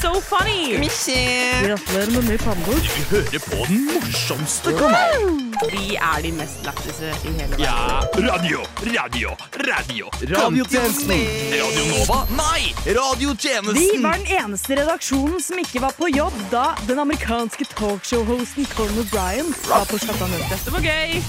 So 0.00 0.20
funny. 0.20 0.78
Gratulerer 1.68 2.10
med 2.10 2.24
ny 2.24 2.38
pannebord. 2.38 2.84
Vi 2.96 3.02
hører 3.10 3.38
på 3.38 3.66
den 3.68 3.84
morsomste 3.84 4.72
kanalen. 4.72 5.54
Vi 5.72 5.96
er 5.96 6.22
de 6.22 6.32
mest 6.32 6.64
lættise 6.64 7.10
i 7.24 7.32
hele 7.34 7.50
verden. 7.50 7.60
Ja, 7.60 8.00
radio, 8.32 8.62
radio, 8.96 9.34
radio. 9.68 10.08
Radiotjenesten. 10.32 11.20
Radio 11.52 11.84
Nova? 11.90 12.18
Nei, 12.32 12.72
radiotjenesten. 12.96 13.76
Vi 13.76 14.02
var 14.02 14.16
den 14.16 14.26
eneste 14.40 14.80
redaksjonen 14.80 15.40
som 15.44 15.60
ikke 15.60 15.84
var 15.84 15.92
på 16.00 16.08
jobb 16.08 16.36
da 16.48 16.70
den 16.88 16.98
amerikanske 17.04 17.68
talkshow-hosten 17.76 18.72
Colin 18.72 19.04
O'Brien 19.04 19.52
var 19.68 19.84
på 19.84 20.00
Chattanutte. 20.00 20.64
Det 20.64 20.72
var 20.72 20.80
gøy. 20.80 21.20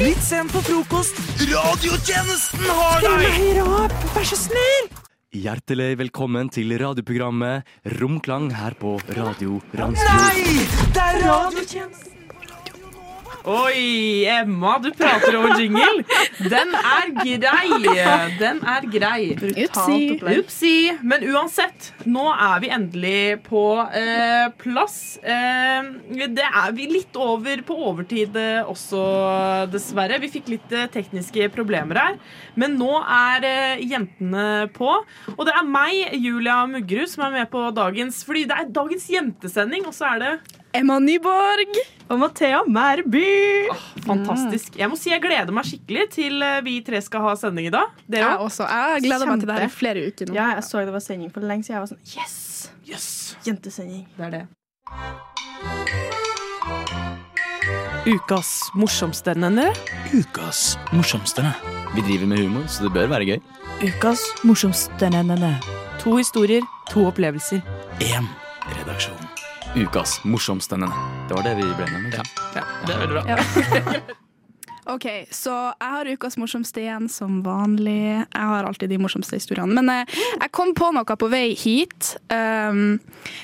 Litt 0.00 0.24
sent 0.24 0.56
på 0.56 0.68
frokost. 0.72 1.20
Radiotjenesten 1.52 2.70
har 2.80 3.04
deg! 3.04 4.00
vær 4.16 4.24
så 4.24 4.46
snill. 4.48 4.96
Hjertelig 5.36 5.98
velkommen 6.00 6.48
til 6.48 6.70
radioprogrammet 6.80 7.68
Romklang 8.00 8.48
her 8.56 8.76
på 8.80 8.94
Radio 9.18 9.60
Randsfjord. 9.76 10.22
Nei! 10.22 10.66
Det 10.96 11.02
er 11.02 11.24
radiotjenesten. 11.26 12.15
Oi, 13.46 14.26
Emma, 14.26 14.72
du 14.82 14.88
prater 14.90 15.36
over 15.38 15.60
jingle. 15.60 16.02
Den 16.50 16.72
er 16.74 17.12
grei. 17.14 17.92
Den 18.40 18.58
er 18.66 18.86
grei. 18.90 19.20
Upsi. 19.62 20.16
Upsi. 20.18 20.72
Men 21.06 21.22
uansett, 21.30 21.92
nå 22.10 22.24
er 22.32 22.64
vi 22.64 22.72
endelig 22.74 23.20
på 23.46 23.62
eh, 23.86 24.48
plass. 24.58 24.96
Eh, 25.22 25.92
det 26.26 26.48
er 26.48 26.74
vi 26.74 26.88
litt 26.90 27.14
over 27.22 27.62
på 27.68 27.78
overtid 27.92 28.34
eh, 28.34 28.66
også, 28.66 29.04
dessverre. 29.70 30.18
Vi 30.26 30.32
fikk 30.34 30.50
litt 30.56 30.74
eh, 30.74 30.90
tekniske 30.90 31.46
problemer 31.54 32.02
her. 32.02 32.20
Men 32.58 32.74
nå 32.82 32.90
er 32.98 33.46
eh, 33.46 33.86
jentene 33.86 34.66
på. 34.74 34.90
Og 35.36 35.46
det 35.46 35.54
er 35.54 35.70
meg, 35.70 36.18
Julia 36.18 36.64
Muggerud, 36.66 37.14
som 37.14 37.28
er 37.28 37.38
med 37.38 37.50
på 37.54 37.62
dagens 37.76 38.24
Fordi 38.26 38.42
det 38.50 38.58
er 38.58 38.74
dagens 38.74 39.06
jentesending, 39.12 39.86
og 39.86 39.94
så 39.94 40.16
er 40.16 40.24
det 40.24 40.36
Emma 40.76 40.98
Nyborg. 41.02 41.78
Og 42.06 42.18
Mathea 42.20 42.60
Mærby. 42.70 43.24
Fantastisk. 44.06 44.76
Jeg 44.78 44.90
må 44.92 44.98
si 44.98 45.10
jeg 45.10 45.22
gleder 45.24 45.50
meg 45.54 45.66
skikkelig 45.66 46.04
til 46.14 46.42
eh, 46.44 46.60
vi 46.62 46.76
tre 46.86 47.00
skal 47.02 47.24
ha 47.24 47.32
sending 47.40 47.66
i 47.66 47.72
dag. 47.74 47.90
Dere 48.06 48.28
Jeg 48.30 48.44
også. 48.46 48.68
Jeg 48.70 49.02
gleder 49.08 49.26
meg 49.30 49.42
til 49.42 49.50
det 49.50 49.56
her 49.58 49.66
i 49.66 49.72
flere 49.74 50.04
uker 50.06 50.30
nå. 50.30 50.36
Ja, 50.38 50.52
jeg 50.54 50.66
så 50.68 50.84
det 50.86 50.94
var 50.94 51.02
sending 51.02 51.32
for 51.34 51.42
lenge 51.42 51.66
siden. 51.66 51.80
Jeg 51.80 51.86
var 51.86 51.90
sånn 51.90 52.04
Yes! 52.14 52.36
Yes. 52.86 53.08
Jentesending. 53.46 54.06
Det 54.14 54.28
er 54.28 54.36
det. 54.36 54.44
Ukas 58.06 58.70
morsomste 58.78 59.34
nenne. 59.34 59.72
Ukas 60.14 60.76
morsomste. 60.94 61.42
Vi 61.96 62.06
driver 62.06 62.30
med 62.30 62.44
humor, 62.44 62.68
så 62.70 62.86
det 62.86 62.94
bør 62.94 63.10
være 63.10 63.26
gøy. 63.32 63.40
Ukas 63.82 64.22
morsomste 64.46 65.10
nennene. 65.10 65.56
To 66.04 66.14
historier, 66.20 66.62
to 66.92 67.08
opplevelser. 67.10 67.64
Én. 67.98 68.30
Ukas 69.74 70.24
morsomste. 70.24 70.76
Det 71.28 71.34
var 71.34 71.42
det 71.42 71.54
vi 71.54 71.66
ble 71.74 71.86
med. 71.90 72.14
Ja. 72.54 72.62
Det 72.86 72.94
er 72.94 73.02
veldig 73.02 73.16
bra. 73.16 74.00
Ok, 74.86 75.02
Så 75.34 75.50
jeg 75.50 75.90
har 75.90 76.06
ukas 76.06 76.36
morsomste 76.38 76.78
igjen, 76.78 77.08
som 77.10 77.40
vanlig. 77.42 78.22
Jeg 78.22 78.50
har 78.50 78.64
alltid 78.68 78.92
de 78.94 79.00
morsomste 79.02 79.34
historiene. 79.34 79.74
Men 79.74 79.90
eh, 79.90 80.12
jeg 80.38 80.52
kom 80.54 80.70
på 80.78 80.92
noe 80.94 81.16
på 81.18 81.26
vei 81.32 81.56
hit 81.58 82.12
um, 82.30 83.00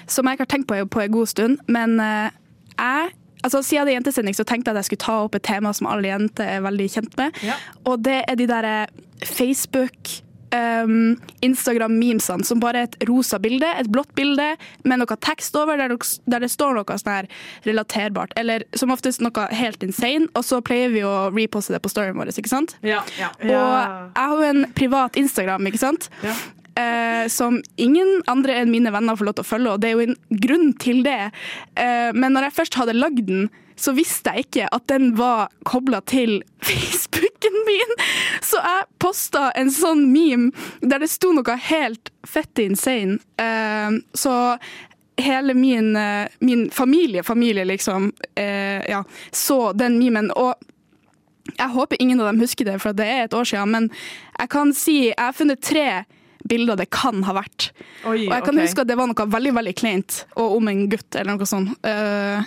som 0.06 0.30
jeg 0.30 0.38
ikke 0.38 0.46
har 0.46 0.52
tenkt 0.54 0.68
på 0.70 0.78
på 0.86 1.02
en 1.02 1.16
god 1.16 1.32
stund. 1.32 1.58
Men 1.66 1.98
eh, 2.00 2.30
jeg 2.78 3.10
Altså, 3.42 3.58
Siden 3.66 3.88
det 3.88 3.90
er 3.90 3.96
jentesending, 3.96 4.36
så 4.38 4.44
tenkte 4.46 4.70
jeg 4.70 4.76
at 4.76 4.84
jeg 4.84 4.92
skulle 4.92 5.02
ta 5.02 5.14
opp 5.24 5.34
et 5.34 5.42
tema 5.42 5.72
som 5.74 5.88
alle 5.90 6.06
jenter 6.12 6.46
er 6.46 6.60
veldig 6.62 6.84
kjent 6.92 7.16
med. 7.18 7.40
Ja. 7.42 7.56
Og 7.90 8.04
det 8.06 8.20
er 8.30 8.38
de 8.38 8.46
der 8.46 8.68
Facebook 9.26 10.12
um, 10.52 11.16
Instagram-memesene 11.44 12.46
som 12.46 12.60
bare 12.62 12.84
er 12.84 12.90
et 12.90 13.08
rosa 13.08 13.40
bilde, 13.42 13.66
et 13.66 13.90
blått 13.92 14.12
bilde 14.18 14.52
med 14.88 15.02
noe 15.02 15.18
tekst 15.24 15.56
over 15.58 15.80
der, 15.80 15.94
der 16.30 16.44
det 16.44 16.52
står 16.52 16.78
noe 16.78 16.98
sånn 17.00 17.12
her 17.12 17.30
relaterbart. 17.66 18.34
Eller 18.40 18.66
som 18.78 18.92
oftest 18.94 19.24
noe 19.24 19.48
helt 19.52 19.84
insane, 19.84 20.30
og 20.38 20.46
så 20.46 20.62
pleier 20.64 20.92
vi 20.94 21.04
å 21.06 21.30
reposte 21.34 21.74
det 21.74 21.82
på 21.84 21.92
storyen 21.92 22.18
vår. 22.18 22.32
ikke 22.36 22.52
sant? 22.52 22.76
Ja, 22.86 23.02
ja. 23.18 23.32
Og 23.42 23.52
jeg 23.52 24.18
har 24.18 24.36
jo 24.36 24.50
en 24.50 24.66
privat 24.76 25.16
Instagram, 25.20 25.70
ikke 25.70 25.82
sant? 25.82 26.10
Ja. 26.24 26.36
Eh, 26.78 27.28
som 27.28 27.58
ingen 27.76 28.22
andre 28.30 28.54
enn 28.62 28.70
mine 28.72 28.92
venner 28.94 29.18
får 29.18 29.28
lov 29.28 29.34
til 29.36 29.44
å 29.44 29.50
følge, 29.50 29.72
og 29.74 29.82
det 29.82 29.90
er 29.90 29.98
jo 29.98 30.06
en 30.06 30.40
grunn 30.44 30.70
til 30.80 31.02
det. 31.04 31.32
Eh, 31.76 32.10
men 32.16 32.32
når 32.32 32.48
jeg 32.48 32.58
først 32.60 32.78
hadde 32.80 32.96
lagd 32.96 33.26
den, 33.28 33.50
så 33.76 33.94
visste 33.96 34.32
jeg 34.32 34.46
ikke 34.46 34.68
at 34.72 34.86
den 34.92 35.12
var 35.18 35.50
kobla 35.68 36.02
til 36.08 36.38
Facebooken 36.68 37.58
min. 37.66 37.96
Så 38.44 38.60
jeg 38.62 38.88
posta 39.02 39.50
en 39.58 39.72
sånn 39.74 40.06
meme 40.12 40.52
der 40.80 41.02
det 41.02 41.10
sto 41.12 41.32
noe 41.34 41.58
helt 41.68 42.12
fette 42.28 42.64
insane. 42.68 43.18
Eh, 43.40 44.00
så 44.16 44.34
hele 45.22 45.54
min, 45.54 45.96
eh, 45.96 46.28
min 46.40 46.70
familie, 46.70 47.22
familie 47.22 47.64
liksom, 47.64 48.12
eh, 48.34 48.82
ja, 48.88 49.04
så 49.30 49.72
den 49.72 49.98
memen. 49.98 50.30
Og 50.30 50.54
jeg 51.58 51.68
håper 51.68 51.96
ingen 52.00 52.20
av 52.20 52.26
dem 52.26 52.40
husker 52.40 52.64
det, 52.64 52.78
for 52.80 52.92
det 52.92 53.06
er 53.06 53.24
et 53.24 53.34
år 53.34 53.44
siden. 53.44 53.70
Men 53.70 53.90
jeg 54.38 54.48
kan 54.48 54.72
si 54.72 54.96
jeg 55.08 55.18
har 55.18 55.36
funnet 55.36 55.62
tre 55.62 56.04
bilder 56.48 56.78
det 56.80 56.88
kan 56.94 57.22
ha 57.26 57.36
vært. 57.36 57.70
Oi, 58.04 58.26
Og 58.26 58.34
jeg 58.34 58.44
kan 58.46 58.54
okay. 58.54 58.66
huske 58.66 58.84
at 58.84 58.90
det 58.90 58.98
var 58.98 59.10
noe 59.10 59.28
veldig 59.36 59.54
veldig 59.58 59.74
kleint, 59.78 60.24
og 60.36 60.58
om 60.58 60.72
en 60.72 60.84
gutt 60.92 61.18
eller 61.18 61.38
noe 61.38 61.48
sånt. 61.48 61.74
Uh, 61.86 62.42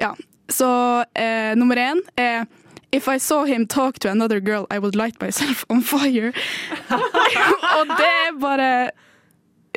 ja. 0.00 0.14
Så 0.50 0.70
uh, 1.04 1.52
nummer 1.58 1.78
én 1.78 2.02
er 2.18 2.48
If 2.92 3.06
I 3.06 3.18
saw 3.18 3.44
him 3.44 3.68
talk 3.68 4.00
to 4.00 4.10
another 4.10 4.40
girl, 4.40 4.66
I 4.68 4.80
would 4.80 4.96
light 4.96 5.20
myself 5.22 5.64
on 5.70 5.80
fire. 5.80 6.32
og 7.78 7.92
det 7.92 8.08
er 8.10 8.32
bare 8.42 8.70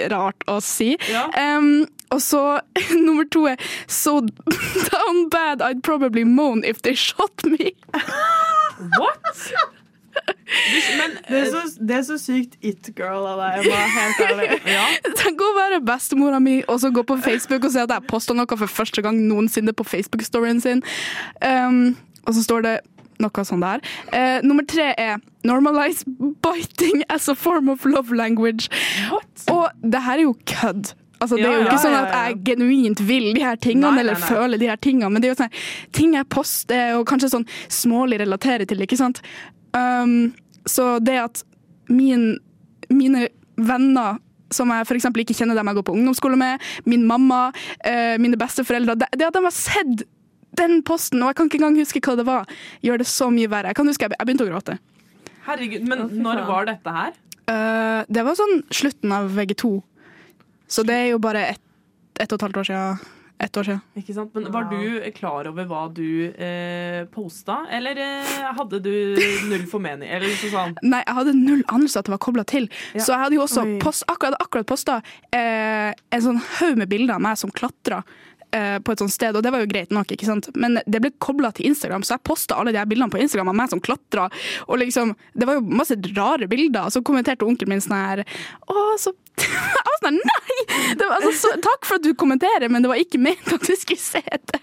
rart 0.09 0.41
å 0.49 0.57
si. 0.65 0.95
Ja. 1.11 1.27
Um, 1.37 1.85
og 2.09 2.21
så 2.21 2.59
nummer 3.05 3.25
to 3.29 3.45
er 3.51 3.61
So 3.87 4.21
down 4.89 5.29
bad 5.29 5.61
I'd 5.61 5.83
probably 5.83 6.23
moan 6.23 6.63
if 6.63 6.81
they 6.81 6.95
shot 6.95 7.45
me. 7.45 7.75
What? 8.97 9.53
Men 10.99 11.17
Det 11.29 11.39
er, 11.39 11.49
så, 11.51 11.61
det 11.79 11.95
er 11.97 12.05
så 12.07 12.17
sykt 12.21 12.57
it-girl 12.61 13.25
av 13.33 13.41
deg. 13.41 13.67
Helt 13.97 14.23
ærlig. 14.27 14.47
ja. 14.77 14.85
Tenk 15.19 15.41
å 15.43 15.51
være 15.57 15.81
bestemora 15.85 16.39
mi 16.43 16.59
og 16.67 16.79
så 16.83 16.91
gå 16.93 17.03
på 17.07 17.17
Facebook 17.23 17.67
og 17.67 17.75
se 17.75 17.83
at 17.83 17.93
jeg 17.93 18.07
posta 18.09 18.35
noe 18.37 18.59
for 18.59 18.71
første 18.71 19.03
gang 19.05 19.19
noensinne 19.27 19.75
på 19.75 19.85
Facebook-storyen 19.87 20.61
sin. 20.63 20.83
Um, 21.41 21.95
og 22.27 22.35
så 22.37 22.43
står 22.45 22.67
det 22.67 22.75
noe 23.23 23.45
sånn 23.47 23.63
der. 23.63 23.83
Uh, 24.11 24.39
nummer 24.43 24.65
tre 24.67 24.91
er 24.99 25.21
'normalize 25.43 26.03
biting 26.43 27.03
as 27.09 27.29
a 27.29 27.35
form 27.35 27.69
of 27.69 27.85
love 27.85 28.15
language'. 28.15 28.69
Og 29.51 29.69
det 29.83 30.01
her 30.03 30.17
er 30.19 30.27
jo 30.27 30.35
kødd. 30.45 30.93
Altså, 31.23 31.37
det 31.39 31.45
er 31.45 31.53
jo 31.53 31.59
Ja, 31.61 31.65
ikke 31.69 31.77
ja, 31.77 31.83
sånn 31.85 31.95
at 31.95 32.15
jeg 32.17 32.39
genuint 32.49 33.01
vil 33.07 33.29
de 33.37 33.43
her 33.45 33.55
tingene, 33.55 33.87
Nei, 33.87 33.91
nei, 33.95 34.01
eller 34.03 34.19
nei. 34.19 34.27
føler 34.27 34.59
de 34.59 34.67
her 34.67 34.79
tingene, 34.83 35.09
men 35.13 35.23
det 35.23 35.29
er 35.29 35.31
jo 35.31 35.39
sånn 35.39 35.53
ting 35.95 36.17
jeg 36.17 36.27
poster 36.27 36.97
og 36.97 37.05
kanskje 37.07 37.29
sånn 37.31 37.45
smålig 37.71 38.19
relaterer 38.19 38.67
til, 38.67 38.83
ikke 38.83 38.99
sant. 38.99 39.21
Um, 39.73 40.33
så 40.69 40.97
det 41.03 41.17
at 41.19 41.43
min, 41.89 42.37
mine 42.93 43.27
venner 43.57 44.19
som 44.53 44.69
jeg 44.69 44.85
eksempel 44.93 45.23
ikke 45.23 45.35
kjenner 45.35 45.57
dem 45.57 45.69
jeg 45.71 45.79
går 45.79 45.85
på 45.87 45.95
ungdomsskole 45.97 46.37
med, 46.37 46.61
min 46.85 47.07
mamma, 47.09 47.47
uh, 47.87 48.15
mine 48.21 48.37
besteforeldre, 48.37 48.95
det, 49.01 49.09
det 49.17 49.27
at 49.27 49.37
de 49.37 49.43
har 49.47 49.55
sett 49.55 50.05
den 50.53 50.83
posten, 50.85 51.23
og 51.23 51.31
jeg 51.31 51.39
kan 51.39 51.49
ikke 51.49 51.59
engang 51.63 51.79
huske 51.81 52.01
hva 52.05 52.13
det 52.19 52.27
var, 52.27 52.49
gjør 52.85 53.01
det 53.01 53.09
så 53.09 53.31
mye 53.33 53.49
verre. 53.49 53.71
Jeg 53.73 53.79
kan 53.79 53.89
huske 53.89 54.05
jeg, 54.05 54.13
jeg 54.13 54.29
begynte 54.29 54.45
å 54.45 54.51
gråte. 54.51 54.77
Herregud, 55.47 55.87
men 55.89 56.05
når 56.21 56.45
var 56.47 56.69
dette 56.69 56.93
her? 56.93 57.17
Uh, 57.49 58.05
det 58.13 58.23
var 58.23 58.37
sånn 58.37 58.61
slutten 58.71 59.11
av 59.11 59.33
VG2, 59.33 59.73
så 60.71 60.85
det 60.87 60.99
er 61.01 61.13
jo 61.15 61.21
bare 61.23 61.47
ett 61.55 61.63
et 62.21 62.31
og 62.31 62.37
et 62.37 62.45
halvt 62.45 62.59
år 62.61 62.67
siden. 62.69 62.97
Ett 63.43 63.57
år 63.59 63.67
siden. 63.67 63.81
Ikke 63.99 64.13
sant? 64.15 64.33
Men 64.35 64.51
Var 64.53 64.67
du 64.71 65.11
klar 65.17 65.47
over 65.49 65.67
hva 65.67 65.83
du 65.91 66.31
eh, 66.31 67.03
posta, 67.11 67.63
eller 67.75 67.99
eh, 67.99 68.33
hadde 68.55 68.79
du 68.83 68.93
null 69.49 69.65
formening? 69.69 70.07
Eller 70.07 70.31
sånn 70.39 70.77
Nei, 70.81 71.01
jeg 71.03 71.17
hadde 71.19 71.35
null 71.37 71.63
anelse 71.67 71.99
at 71.99 72.07
det 72.07 72.15
var 72.15 72.21
kobla 72.23 72.45
til. 72.47 72.69
Ja. 72.93 73.03
Så 73.03 73.11
jeg 73.15 73.25
hadde 73.25 73.39
jo 73.39 73.43
også 73.43 73.65
post, 73.83 74.05
akkurat, 74.07 74.39
akkurat 74.39 74.69
posta 74.69 74.99
eh, 75.35 75.91
en 75.91 76.23
sånn 76.23 76.39
haug 76.59 76.79
med 76.79 76.91
bilder 76.93 77.17
av 77.17 77.25
meg 77.25 77.39
som 77.41 77.51
klatra. 77.51 78.03
Eh, 78.55 78.77
På 78.83 78.93
et 78.93 79.03
sånt 79.03 79.13
sted, 79.13 79.35
og 79.35 79.43
det 79.45 79.51
var 79.53 79.63
jo 79.63 79.69
greit 79.71 79.93
nok, 79.93 80.13
ikke 80.13 80.29
sant? 80.29 80.49
men 80.59 80.79
det 80.85 81.01
ble 81.03 81.13
kobla 81.23 81.51
til 81.55 81.69
Instagram, 81.71 82.05
så 82.05 82.17
jeg 82.17 82.25
posta 82.27 82.57
alle 82.59 82.73
de 82.73 82.79
her 82.81 82.89
bildene 82.89 83.11
på 83.13 83.21
Instagram 83.21 83.51
av 83.53 83.59
meg 83.59 83.73
som 83.73 83.81
klatra. 83.83 84.29
Og 84.67 84.79
liksom, 84.81 85.13
det 85.37 85.49
var 85.49 85.59
jo 85.59 85.65
masse 85.81 85.97
rare 86.13 86.47
bilder. 86.51 86.89
Så 86.93 87.03
kommenterte 87.05 87.47
onkelen 87.47 87.73
min 87.73 87.83
sånn 87.83 87.97
her 87.97 88.23
Å, 88.23 88.87
så 89.01 89.13
Jeg 89.43 89.85
var 89.87 90.01
sånn 90.03 90.19
Nei! 90.19 90.57
Var, 90.99 91.13
altså, 91.17 91.31
så, 91.39 91.53
takk 91.63 91.87
for 91.87 91.97
at 91.97 92.05
du 92.05 92.13
kommenterer, 92.17 92.69
men 92.71 92.85
det 92.85 92.91
var 92.91 93.01
ikke 93.01 93.21
ment 93.21 93.47
at 93.55 93.65
du 93.65 93.73
skulle 93.79 94.01
se 94.01 94.21
det. 94.21 94.61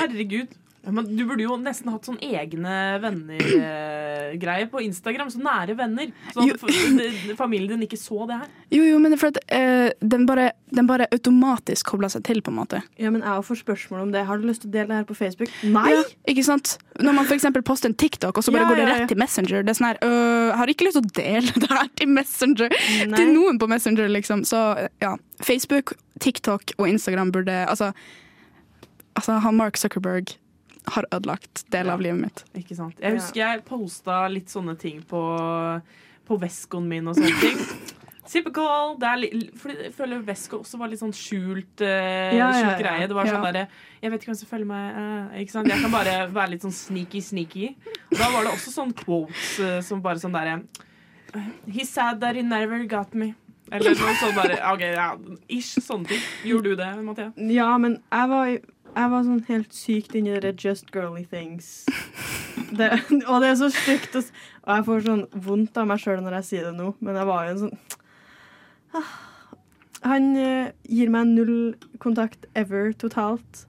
Herregud. 0.00 0.56
Men 0.94 1.08
du 1.10 1.24
burde 1.28 1.44
jo 1.44 1.56
nesten 1.60 1.90
hatt 1.92 2.06
sånn 2.08 2.18
egne 2.24 2.98
venner-greie 3.02 4.68
på 4.72 4.82
Instagram. 4.84 5.30
Så 5.32 5.42
nære 5.42 5.76
venner. 5.78 6.12
Så 6.34 6.46
at 6.46 7.38
familien 7.38 7.78
din 7.78 7.86
ikke 7.86 8.00
så 8.00 8.26
det 8.28 8.40
her. 8.40 8.50
Jo, 8.74 8.82
jo, 8.84 8.98
men 9.00 9.12
det 9.12 9.18
er 9.18 9.22
for 9.22 9.34
at 9.34 9.40
eh, 9.54 9.90
den, 10.00 10.26
bare, 10.28 10.50
den 10.74 10.88
bare 10.88 11.08
automatisk 11.14 11.92
kobla 11.92 12.10
seg 12.12 12.24
til, 12.28 12.42
på 12.44 12.52
en 12.52 12.58
måte. 12.60 12.82
Ja, 13.00 13.12
men 13.14 13.24
jeg 13.24 13.46
får 13.48 13.62
spørsmål 13.62 14.06
om 14.06 14.14
det. 14.14 14.24
Har 14.28 14.40
du 14.40 14.48
lyst 14.48 14.64
til 14.64 14.72
å 14.72 14.76
dele 14.76 14.90
det 14.92 15.00
her 15.00 15.08
på 15.08 15.16
Facebook? 15.18 15.52
Nei! 15.64 15.86
Ja, 15.94 16.02
ikke 16.32 16.44
sant? 16.46 16.76
Når 16.98 17.18
man 17.20 17.32
eksempel 17.38 17.62
poster 17.66 17.92
en 17.92 17.96
TikTok, 17.98 18.40
og 18.40 18.44
så 18.44 18.54
bare 18.54 18.66
Ja, 18.66 18.70
går 18.72 18.80
det 18.80 18.84
ja, 18.84 18.88
ja. 18.88 18.96
rett 18.96 19.12
til 19.12 19.20
Messenger. 19.20 19.62
Det 19.62 19.72
er 19.72 19.78
sånn 19.78 19.90
her, 19.90 20.00
øh, 20.04 20.48
jeg 20.48 20.58
har 20.62 20.72
ikke 20.74 20.88
lyst 20.88 20.98
til 20.98 21.06
å 21.06 21.14
dele 21.20 21.62
det 21.64 21.70
her 21.72 21.92
til 22.00 22.12
Messenger. 22.16 22.76
Nei. 23.12 23.20
Til 23.20 23.32
noen 23.34 23.60
på 23.60 23.70
Messenger, 23.70 24.10
liksom. 24.12 24.44
Så 24.48 24.62
ja, 25.04 25.14
Facebook, 25.44 25.94
TikTok 26.20 26.74
og 26.78 26.88
Instagram 26.90 27.32
burde 27.34 27.54
Altså, 27.68 27.92
altså 29.18 29.38
han 29.44 29.56
Mark 29.58 29.78
Zuckerberg 29.78 30.34
har 30.94 31.06
ødelagt 31.12 31.64
deler 31.72 31.94
av 31.94 32.02
livet 32.04 32.20
mitt. 32.22 32.44
Ikke 32.58 32.76
sant? 32.78 32.98
Jeg 33.02 33.18
husker 33.18 33.42
jeg 33.42 33.64
posta 33.68 34.24
litt 34.32 34.52
sånne 34.52 34.74
ting 34.80 35.02
på, 35.08 35.22
på 36.28 36.40
veskoen 36.42 36.88
min 36.90 37.08
og 37.10 37.18
sånne 37.18 37.40
ting. 37.42 37.62
Typical. 38.28 38.98
Det 39.00 39.08
er 39.08 39.44
fordi 39.56 39.74
jeg 39.86 39.92
føler 39.96 40.24
Vesko 40.26 40.58
også 40.60 40.78
var 40.80 40.90
litt 40.92 41.00
sånn 41.00 41.14
skjult, 41.16 41.80
uh, 41.80 41.88
Ja, 41.88 42.32
ja, 42.36 42.48
skjult 42.58 42.74
ja. 42.74 42.80
greie. 42.82 43.06
Det 43.08 43.16
var 43.16 43.30
sånn 43.30 43.40
Ja. 43.40 43.52
derre 43.52 43.68
Jeg 44.02 44.12
vet 44.12 44.20
ikke 44.20 44.30
hvem 44.32 44.40
som 44.42 44.50
følger 44.50 44.68
meg. 44.68 44.98
Uh, 44.98 45.40
ikke 45.40 45.54
sant? 45.54 45.70
Jeg 45.72 45.80
kan 45.80 45.94
bare 45.94 46.16
være 46.34 46.50
litt 46.52 46.66
sånn 46.66 46.76
sneaky, 46.76 47.22
sneaky. 47.24 47.70
Og 48.12 48.18
da 48.20 48.28
var 48.34 48.44
det 48.44 48.52
også 48.52 48.74
sånn 48.74 48.92
quotes 48.92 49.54
uh, 49.64 49.80
som 49.80 50.02
bare 50.04 50.20
sånn 50.20 50.36
derre 50.36 50.60
He 51.68 51.84
said 51.84 52.20
that 52.20 52.36
he 52.36 52.42
never 52.42 52.84
got 52.88 53.14
me. 53.14 53.34
Eller 53.72 53.96
noe 54.00 54.14
sånn 54.16 54.36
bare 54.36 54.56
OK, 54.72 54.80
ja, 54.80 55.08
ish. 55.52 55.76
Sånne 55.84 56.08
ting. 56.08 56.22
Gjorde 56.48 56.72
du 56.72 56.78
det, 56.80 56.88
Mathea? 57.04 57.32
Ja, 57.52 57.74
men 57.80 57.98
jeg 58.00 58.30
var, 58.30 58.52
jeg 58.96 59.10
var 59.12 59.24
sånn 59.26 59.44
helt 59.48 59.74
sykt 59.76 60.14
inni 60.18 60.40
det 60.42 60.54
just 60.64 60.90
girly 60.94 61.24
things. 61.24 61.86
Det, 62.74 62.88
og 63.30 63.40
det 63.42 63.52
er 63.52 63.54
så 63.60 63.68
stygt. 63.72 64.16
Og, 64.18 64.24
Og 64.66 64.74
jeg 64.74 64.84
får 64.88 65.04
sånn 65.06 65.24
vondt 65.46 65.78
av 65.80 65.86
meg 65.88 66.00
sjøl 66.02 66.20
når 66.24 66.40
jeg 66.40 66.48
sier 66.48 66.68
det 66.68 66.74
nå, 66.76 66.90
men 67.00 67.16
jeg 67.16 67.28
var 67.28 67.46
jo 67.46 67.54
en 67.54 67.62
sånn 67.66 67.78
Ah. 68.96 69.08
Han 70.08 70.30
uh, 70.38 70.70
gir 70.88 71.10
meg 71.12 71.26
null 71.28 71.74
kontakt 72.00 72.46
ever 72.56 72.92
totalt. 72.96 73.66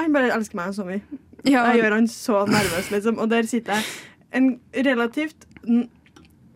Han 0.00 0.14
bare 0.16 0.32
elsker 0.34 0.58
meg 0.58 0.72
så 0.74 0.86
mye. 0.88 1.02
Ja, 1.44 1.66
Jeg 1.68 1.82
gjør 1.82 1.94
han 1.98 2.08
så 2.08 2.40
nervøs, 2.48 2.88
liksom. 2.90 3.18
Og 3.20 3.28
der 3.30 3.46
sitter 3.46 3.76
jeg. 3.76 3.84
En 4.34 4.48
relativt 4.74 5.44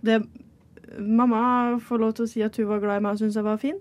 det, 0.03 0.23
Mamma 0.99 1.79
får 1.85 2.01
lov 2.01 2.15
til 2.17 2.25
å 2.25 2.31
si 2.31 2.43
at 2.43 2.57
hun 2.59 2.71
var 2.71 2.81
glad 2.83 2.99
i 2.99 3.05
meg 3.05 3.15
og 3.15 3.21
syntes 3.21 3.37
jeg 3.39 3.47
var 3.47 3.61
fin. 3.63 3.77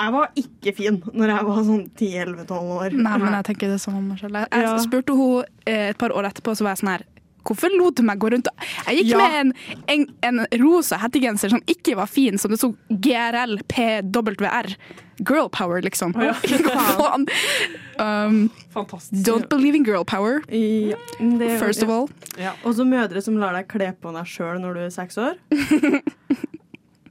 Jeg 0.00 0.12
var 0.16 0.30
ikke 0.40 0.72
fin 0.76 0.98
når 1.12 1.28
jeg 1.34 1.44
var 1.50 1.62
sånn 1.66 1.82
10-11-12 2.00 2.74
år. 2.80 2.94
Nei, 2.96 3.16
men 3.20 3.34
jeg 3.36 3.44
tenker 3.50 3.68
det 3.74 3.80
som 3.82 3.96
om 4.00 4.06
meg 4.14 4.18
selv. 4.22 4.38
Jeg, 4.40 4.62
Ja. 4.64 4.76
spurte 4.80 5.12
henne 5.16 5.44
eh, 5.66 5.88
et 5.92 5.98
par 6.00 6.10
år 6.16 6.30
etterpå, 6.30 6.54
så 6.56 6.64
var 6.64 6.72
jeg 6.76 6.84
sånn 6.84 6.94
her 6.96 7.06
Hvorfor 7.40 7.72
lot 7.72 7.94
du 7.96 8.02
meg 8.04 8.18
gå 8.20 8.28
rundt 8.34 8.48
og 8.50 8.64
Jeg 8.86 8.98
gikk 8.98 9.12
Ja. 9.14 9.18
med 9.18 9.36
en, 9.40 9.52
en, 9.88 10.02
en 10.28 10.46
rosa 10.60 10.98
hettegenser 11.00 11.48
som 11.48 11.62
ikke 11.66 11.94
var 11.96 12.06
fin, 12.06 12.36
som 12.36 12.50
det 12.52 12.58
sto 12.60 12.74
GRL 12.92 13.62
PWR. 13.66 14.68
Girl 15.24 15.48
power, 15.48 15.80
liksom. 15.80 16.12
Hva 16.12 16.34
faen? 17.00 17.24
Um, 17.98 18.50
Fantastisk. 18.76 19.24
don't 19.24 19.48
believe 19.48 19.74
in 19.74 19.84
girl 19.88 20.04
power, 20.04 20.42
Ja, 20.52 20.96
det, 21.18 21.48
er- 21.48 21.58
first 21.58 21.82
of 21.82 21.88
all. 21.88 22.10
Ja. 22.38 22.52
Og 22.64 22.74
så 22.76 22.84
mødre 22.84 23.22
som 23.24 23.36
lar 23.40 23.56
deg 23.56 23.68
kle 23.72 23.88
på 24.00 24.12
deg 24.12 24.28
sjøl 24.28 24.60
når 24.60 24.74
du 24.76 24.80
er 24.84 24.90
seks 24.90 25.16
år. 25.16 25.40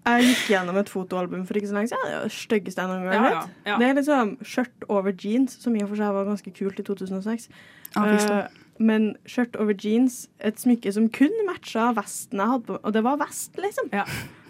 Jeg 0.10 0.30
gikk 0.30 0.46
gjennom 0.54 0.80
et 0.82 0.90
fotoalbum 0.92 1.44
for 1.48 1.60
ikke 1.60 1.70
så 1.70 1.78
lenge 1.78 1.92
siden. 1.92 2.06
Det 2.06 2.16
er 2.18 2.26
det 2.26 2.36
styggeste 2.36 2.84
jeg 2.84 2.92
noen 2.92 3.06
gang 3.06 3.14
Ja, 3.14 3.20
har 3.22 3.30
ja, 3.36 3.44
ja, 3.44 3.70
ja. 3.72 3.78
Det 3.82 3.88
er 3.90 4.00
liksom 4.00 4.34
skjørt 4.46 4.88
over 4.90 5.14
jeans, 5.14 5.60
som 5.62 5.76
i 5.78 5.84
og 5.84 5.92
for 5.92 6.02
seg 6.02 6.18
var 6.18 6.28
ganske 6.30 6.54
kult 6.56 6.82
i 6.82 6.86
2006. 6.88 7.48
Ja, 7.96 8.04
visst. 8.08 8.34
Eh, 8.34 8.66
men 8.90 9.08
skjørt 9.28 9.58
over 9.60 9.76
jeans, 9.76 10.20
et 10.40 10.62
smykke 10.62 10.94
som 10.96 11.10
kun 11.12 11.34
matcha 11.48 11.90
vesten 11.98 12.40
jeg 12.40 12.54
hadde 12.54 12.70
på. 12.70 12.78
Og 12.80 12.96
det 12.96 13.04
var 13.06 13.20
vest, 13.20 13.58
liksom. 13.60 13.90
Ja. 13.96 14.06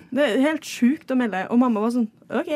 Det 0.10 0.26
er 0.26 0.44
helt 0.44 0.66
sjukt 0.66 1.12
å 1.14 1.18
melde. 1.18 1.46
Og 1.54 1.62
mamma 1.62 1.82
var 1.84 1.94
sånn 1.94 2.10
OK, 2.34 2.52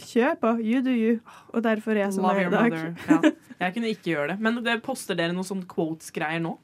kjør 0.00 0.36
på. 0.40 0.52
You 0.64 0.82
do 0.84 0.92
you. 0.92 1.20
Og 1.52 1.64
derfor 1.64 1.96
er 1.96 2.06
jeg 2.06 2.16
som 2.16 2.26
Love 2.28 2.40
jeg 2.44 2.48
er 2.48 2.52
i 2.52 2.58
dag. 2.58 3.00
Ja. 3.08 3.32
Jeg 3.62 3.76
kunne 3.76 3.92
ikke 3.92 4.10
gjøre 4.10 4.32
det. 4.32 4.38
Men 4.42 4.58
det, 4.64 4.78
poster 4.82 5.18
dere 5.18 5.34
noen 5.36 5.46
sånne 5.46 5.68
quotes-greier 5.70 6.42
nå? 6.42 6.56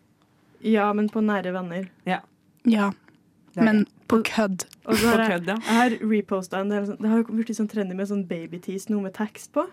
Ja, 0.67 0.89
men 0.97 1.07
på 1.13 1.23
nære 1.23 1.53
venner. 1.55 1.87
Ja, 2.09 2.23
er 2.67 3.63
men 3.63 3.85
på 4.09 4.23
kødd. 4.25 4.65
Og 4.87 4.97
så 4.97 5.13
har 5.13 5.23
jeg, 5.23 5.31
kødd, 5.31 5.49
ja. 5.53 5.57
jeg 5.69 5.79
har 5.79 5.97
reposta 6.11 6.61
en 6.63 6.71
del 6.73 6.87
sånn 6.89 6.99
Det 7.03 7.09
har 7.13 7.23
jo 7.23 7.25
blitt 7.39 7.55
sånn 7.57 7.69
trendy 7.71 7.95
med 7.99 8.09
sånn 8.11 8.27
babytease, 8.29 8.91
noe 8.93 9.03
med 9.05 9.15
tekst 9.19 9.53
på. 9.53 9.67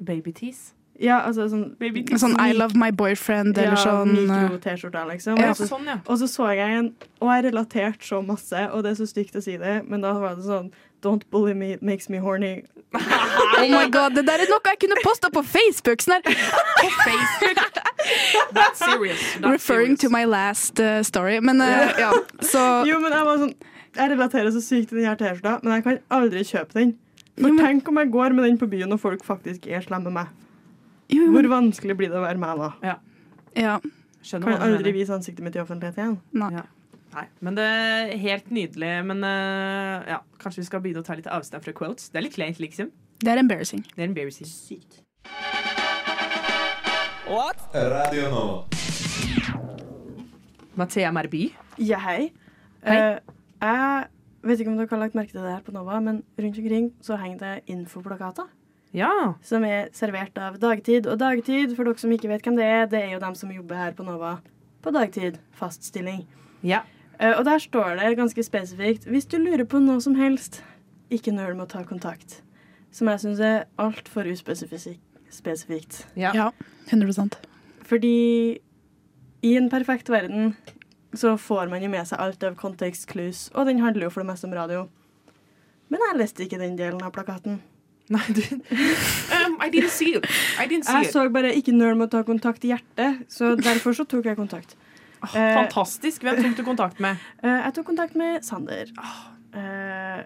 Baby-tease. 0.00 0.72
Ja, 1.00 1.22
altså 1.24 1.46
sånn 1.48 1.76
Baby-tease. 1.80 2.20
Sånn 2.20 2.36
I 2.40 2.52
love 2.52 2.76
my 2.76 2.90
boyfriend, 2.92 3.56
eller 3.56 3.76
ja, 3.78 3.84
sånn 3.84 4.10
eh, 4.16 4.26
Mikro-T-skjorter, 4.28 5.06
liksom. 5.14 5.38
Ja, 5.40 5.50
Og 5.50 5.56
så- 5.56 5.68
sånn, 5.70 5.86
ja. 5.88 5.98
Og 6.06 6.18
så 6.20 6.28
så 6.28 6.48
jeg 6.54 6.78
en, 6.78 6.94
og 7.20 7.28
jeg 7.32 7.44
relaterte 7.52 8.04
så 8.04 8.20
masse, 8.24 8.66
og 8.72 8.82
det 8.84 8.92
er 8.92 9.04
så 9.04 9.08
stygt 9.08 9.36
å 9.36 9.42
si 9.42 9.56
det, 9.56 9.88
men 9.88 10.00
da 10.04 10.12
var 10.12 10.36
det 10.36 10.44
sånn 10.44 10.70
Don't 11.02 11.24
bully 11.30 11.54
me, 11.54 11.72
it 11.72 11.82
makes 11.82 12.08
me 12.08 12.18
horny. 12.18 12.64
Oh 12.92 13.68
my 13.68 13.88
god, 13.88 14.14
det 14.18 14.26
der 14.26 14.42
er 14.44 14.50
noe 14.50 14.60
jeg 14.66 14.78
kunne 14.82 14.96
posta 15.04 15.30
på 15.32 15.42
Facebook! 15.46 16.02
Sånn 16.02 16.20
På 16.26 16.88
Facebook! 17.04 17.60
That's 18.52 18.78
serious. 18.82 19.20
That's 19.38 19.52
referring 19.52 19.96
to 20.02 20.10
my 20.10 20.24
last 20.24 20.80
uh, 20.80 21.02
story. 21.02 21.38
Men 21.40 21.60
uh, 21.60 21.92
ja, 22.00 22.10
så 22.42 22.64
Jo, 22.88 22.98
men 23.00 23.12
jeg 23.14 23.28
var 23.28 23.38
sånn 23.44 23.54
Jeg 23.96 24.10
relaterer 24.12 24.50
så 24.54 24.60
sykt 24.64 24.90
til 24.90 25.00
den 25.00 25.06
her 25.08 25.16
T-skjorta, 25.20 25.56
men 25.62 25.72
jeg 25.78 25.86
kan 25.86 26.00
aldri 26.18 26.42
kjøpe 26.46 26.76
den. 26.78 26.92
For 27.38 27.48
Jo, 27.48 27.54
men- 27.54 27.64
tenk 27.64 27.88
om 27.88 28.02
jeg 28.02 28.10
går 28.12 28.36
med 28.36 28.44
den 28.48 28.58
på 28.60 28.68
byen, 28.70 28.92
og 28.92 29.00
folk 29.02 29.24
faktisk 29.26 29.66
er 29.70 29.80
slemme 29.86 30.10
med 30.10 30.18
meg. 30.20 30.34
jo, 31.10 31.22
jo, 31.24 31.30
Hvor 31.36 31.48
vanskelig 31.54 31.96
blir 31.96 32.10
det 32.12 32.18
å 32.20 32.26
være 32.26 32.38
meg 32.42 32.58
da? 32.60 32.72
ja, 32.90 32.98
ja. 33.56 33.78
Kan 34.30 34.44
aldri 34.60 34.92
vise 34.92 35.14
ansiktet 35.16 35.40
mitt 35.46 35.56
i 35.56 35.62
offentlighet 35.62 35.96
igjen. 35.96 36.18
nei. 36.36 36.50
Ja. 36.58 36.66
Nei, 37.10 37.24
men 37.42 37.56
det 37.58 37.64
er 37.66 38.12
helt 38.22 38.50
nydelig. 38.54 38.90
Men 39.08 39.24
eh, 39.26 40.10
ja, 40.12 40.20
kanskje 40.42 40.62
vi 40.62 40.66
skal 40.68 40.82
begynne 40.84 41.02
å 41.02 41.06
ta 41.06 41.16
litt 41.18 41.30
avstand 41.30 41.64
fra 41.64 41.74
quotes. 41.74 42.10
Det 42.12 42.20
er 42.20 42.26
litt 42.28 42.36
kleint, 42.36 42.60
liksom. 42.62 42.92
Det 43.20 43.32
er 43.32 43.40
embarrassing. 43.42 43.82
Det 43.96 44.04
er 44.04 44.08
embarrassing. 44.08 44.46
Sykt. 44.48 45.02
What? 47.30 47.58
Radio 47.74 48.30
Nova. 48.30 48.62
Mathea 50.78 51.10
Merby. 51.12 51.50
Ja, 51.82 51.98
hei. 52.06 52.30
Hei. 52.86 52.96
Uh, 52.96 53.18
jeg 53.60 54.48
vet 54.48 54.62
ikke 54.62 54.72
om 54.72 54.78
dere 54.78 54.88
har 54.94 55.02
lagt 55.02 55.18
merke 55.18 55.34
til 55.34 55.42
det 55.42 55.52
her 55.52 55.66
på 55.66 55.74
Nova, 55.74 55.98
men 56.00 56.22
rundt 56.40 56.62
omkring 56.62 56.88
så 57.04 57.18
henger 57.20 57.42
det 57.42 57.74
infoplakater. 57.74 58.48
Ja. 58.96 59.10
Som 59.46 59.66
er 59.66 59.90
servert 59.94 60.38
av 60.40 60.56
Dagtid. 60.62 61.06
Og 61.10 61.18
Dagtid, 61.20 61.74
for 61.76 61.86
dere 61.86 62.00
som 62.00 62.14
ikke 62.14 62.30
vet 62.30 62.46
hvem 62.46 62.56
det 62.58 62.66
er, 62.66 62.88
det 62.90 63.02
er 63.02 63.12
jo 63.14 63.20
dem 63.22 63.36
som 63.38 63.52
jobber 63.54 63.78
her 63.78 63.92
på 63.98 64.06
Nova 64.06 64.38
på 64.80 64.94
dagtid. 64.94 65.38
Fast 65.52 65.84
stilling. 65.84 66.24
ja. 66.62 66.82
Eh, 67.20 67.36
og 67.36 67.44
der 67.44 67.60
står 67.60 67.98
det 68.00 68.16
ganske 68.16 68.42
spesifikt 68.44 69.04
Hvis 69.04 69.28
du 69.28 69.36
lurer 69.38 69.66
på 69.68 69.80
noe 69.82 70.00
som 70.00 70.16
helst, 70.16 70.62
ikke 71.12 71.34
nøl 71.34 71.54
med 71.56 71.66
å 71.66 71.72
ta 71.74 71.84
kontakt. 71.84 72.40
Som 72.90 73.10
jeg 73.12 73.22
syns 73.22 73.40
er 73.44 73.64
altfor 73.78 74.26
uspesifikt. 74.30 76.04
Ja. 76.18 76.32
Ja, 76.34 76.50
100% 76.90 77.36
Fordi 77.86 78.58
i 79.42 79.56
en 79.56 79.70
perfekt 79.70 80.10
verden 80.10 80.54
så 81.14 81.34
får 81.38 81.70
man 81.70 81.82
jo 81.82 81.90
med 81.90 82.06
seg 82.06 82.20
alt 82.22 82.42
av 82.46 82.54
context 82.58 83.08
clues, 83.10 83.48
og 83.54 83.66
den 83.66 83.80
handler 83.82 84.06
jo 84.06 84.10
for 84.14 84.22
det 84.22 84.30
meste 84.30 84.46
om 84.46 84.54
radio. 84.54 84.84
Men 85.90 86.02
jeg 86.06 86.18
leste 86.20 86.44
ikke 86.44 86.60
den 86.60 86.76
delen 86.78 87.00
av 87.02 87.10
plakaten. 87.14 87.58
Nei, 88.10 88.22
du 88.34 88.42
um, 89.38 89.56
I 89.62 89.70
didn't 89.70 89.90
see 89.94 90.14
it. 90.18 90.26
I 90.58 90.66
didn't 90.70 90.86
see 90.86 91.00
Jeg 91.02 91.08
it. 91.08 91.12
så 91.12 91.28
bare 91.30 91.50
'ikke 91.54 91.74
nøl 91.74 91.96
med 91.96 92.08
å 92.08 92.10
ta 92.10 92.22
kontakt' 92.22 92.64
i 92.64 92.72
hjertet, 92.74 93.26
så 93.28 93.56
derfor 93.58 93.94
så 93.94 94.06
tok 94.06 94.24
jeg 94.26 94.36
kontakt. 94.38 94.76
Eh, 95.22 95.54
Fantastisk. 95.56 96.22
Hvem 96.24 96.42
tok 96.42 96.58
du 96.60 96.66
kontakt 96.66 97.00
med? 97.02 97.16
Eh, 97.44 97.56
jeg 97.64 97.74
tok 97.76 97.86
kontakt 97.92 98.16
med 98.20 98.44
Sander. 98.44 98.90
Eh, 99.56 100.20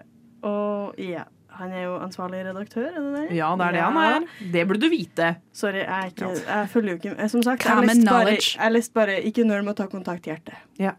og 0.45 0.97
ja, 0.99 1.23
han 1.55 1.71
er 1.71 1.85
jo 1.85 1.93
ansvarlig 2.03 2.41
redaktør, 2.45 2.89
er 2.89 2.99
det 2.99 3.13
det? 3.15 3.37
Ja, 3.37 3.53
det 3.55 3.69
er 3.69 3.77
det 3.77 3.83
han 3.85 3.99
er. 4.01 4.25
Det 4.53 4.65
burde 4.67 4.83
du 4.83 4.89
vite. 4.91 5.29
Sorry, 5.55 5.79
jeg, 5.83 5.87
er 5.87 6.11
ikke, 6.11 6.31
jeg 6.41 6.69
følger 6.73 6.91
jo 6.91 6.99
ikke. 6.99 7.29
Som 7.31 7.45
sagt, 7.45 7.65
jeg 7.65 7.87
leste 7.87 8.09
bare, 8.09 8.35
jeg 8.35 8.75
leste 8.75 8.93
bare 8.99 9.15
'ikke 9.23 9.47
nøl 9.47 9.63
med 9.63 9.75
å 9.75 9.77
ta 9.79 9.87
kontakt' 9.91 10.27
i 10.27 10.33
hjertet. 10.33 10.59
Ja. 10.79 10.95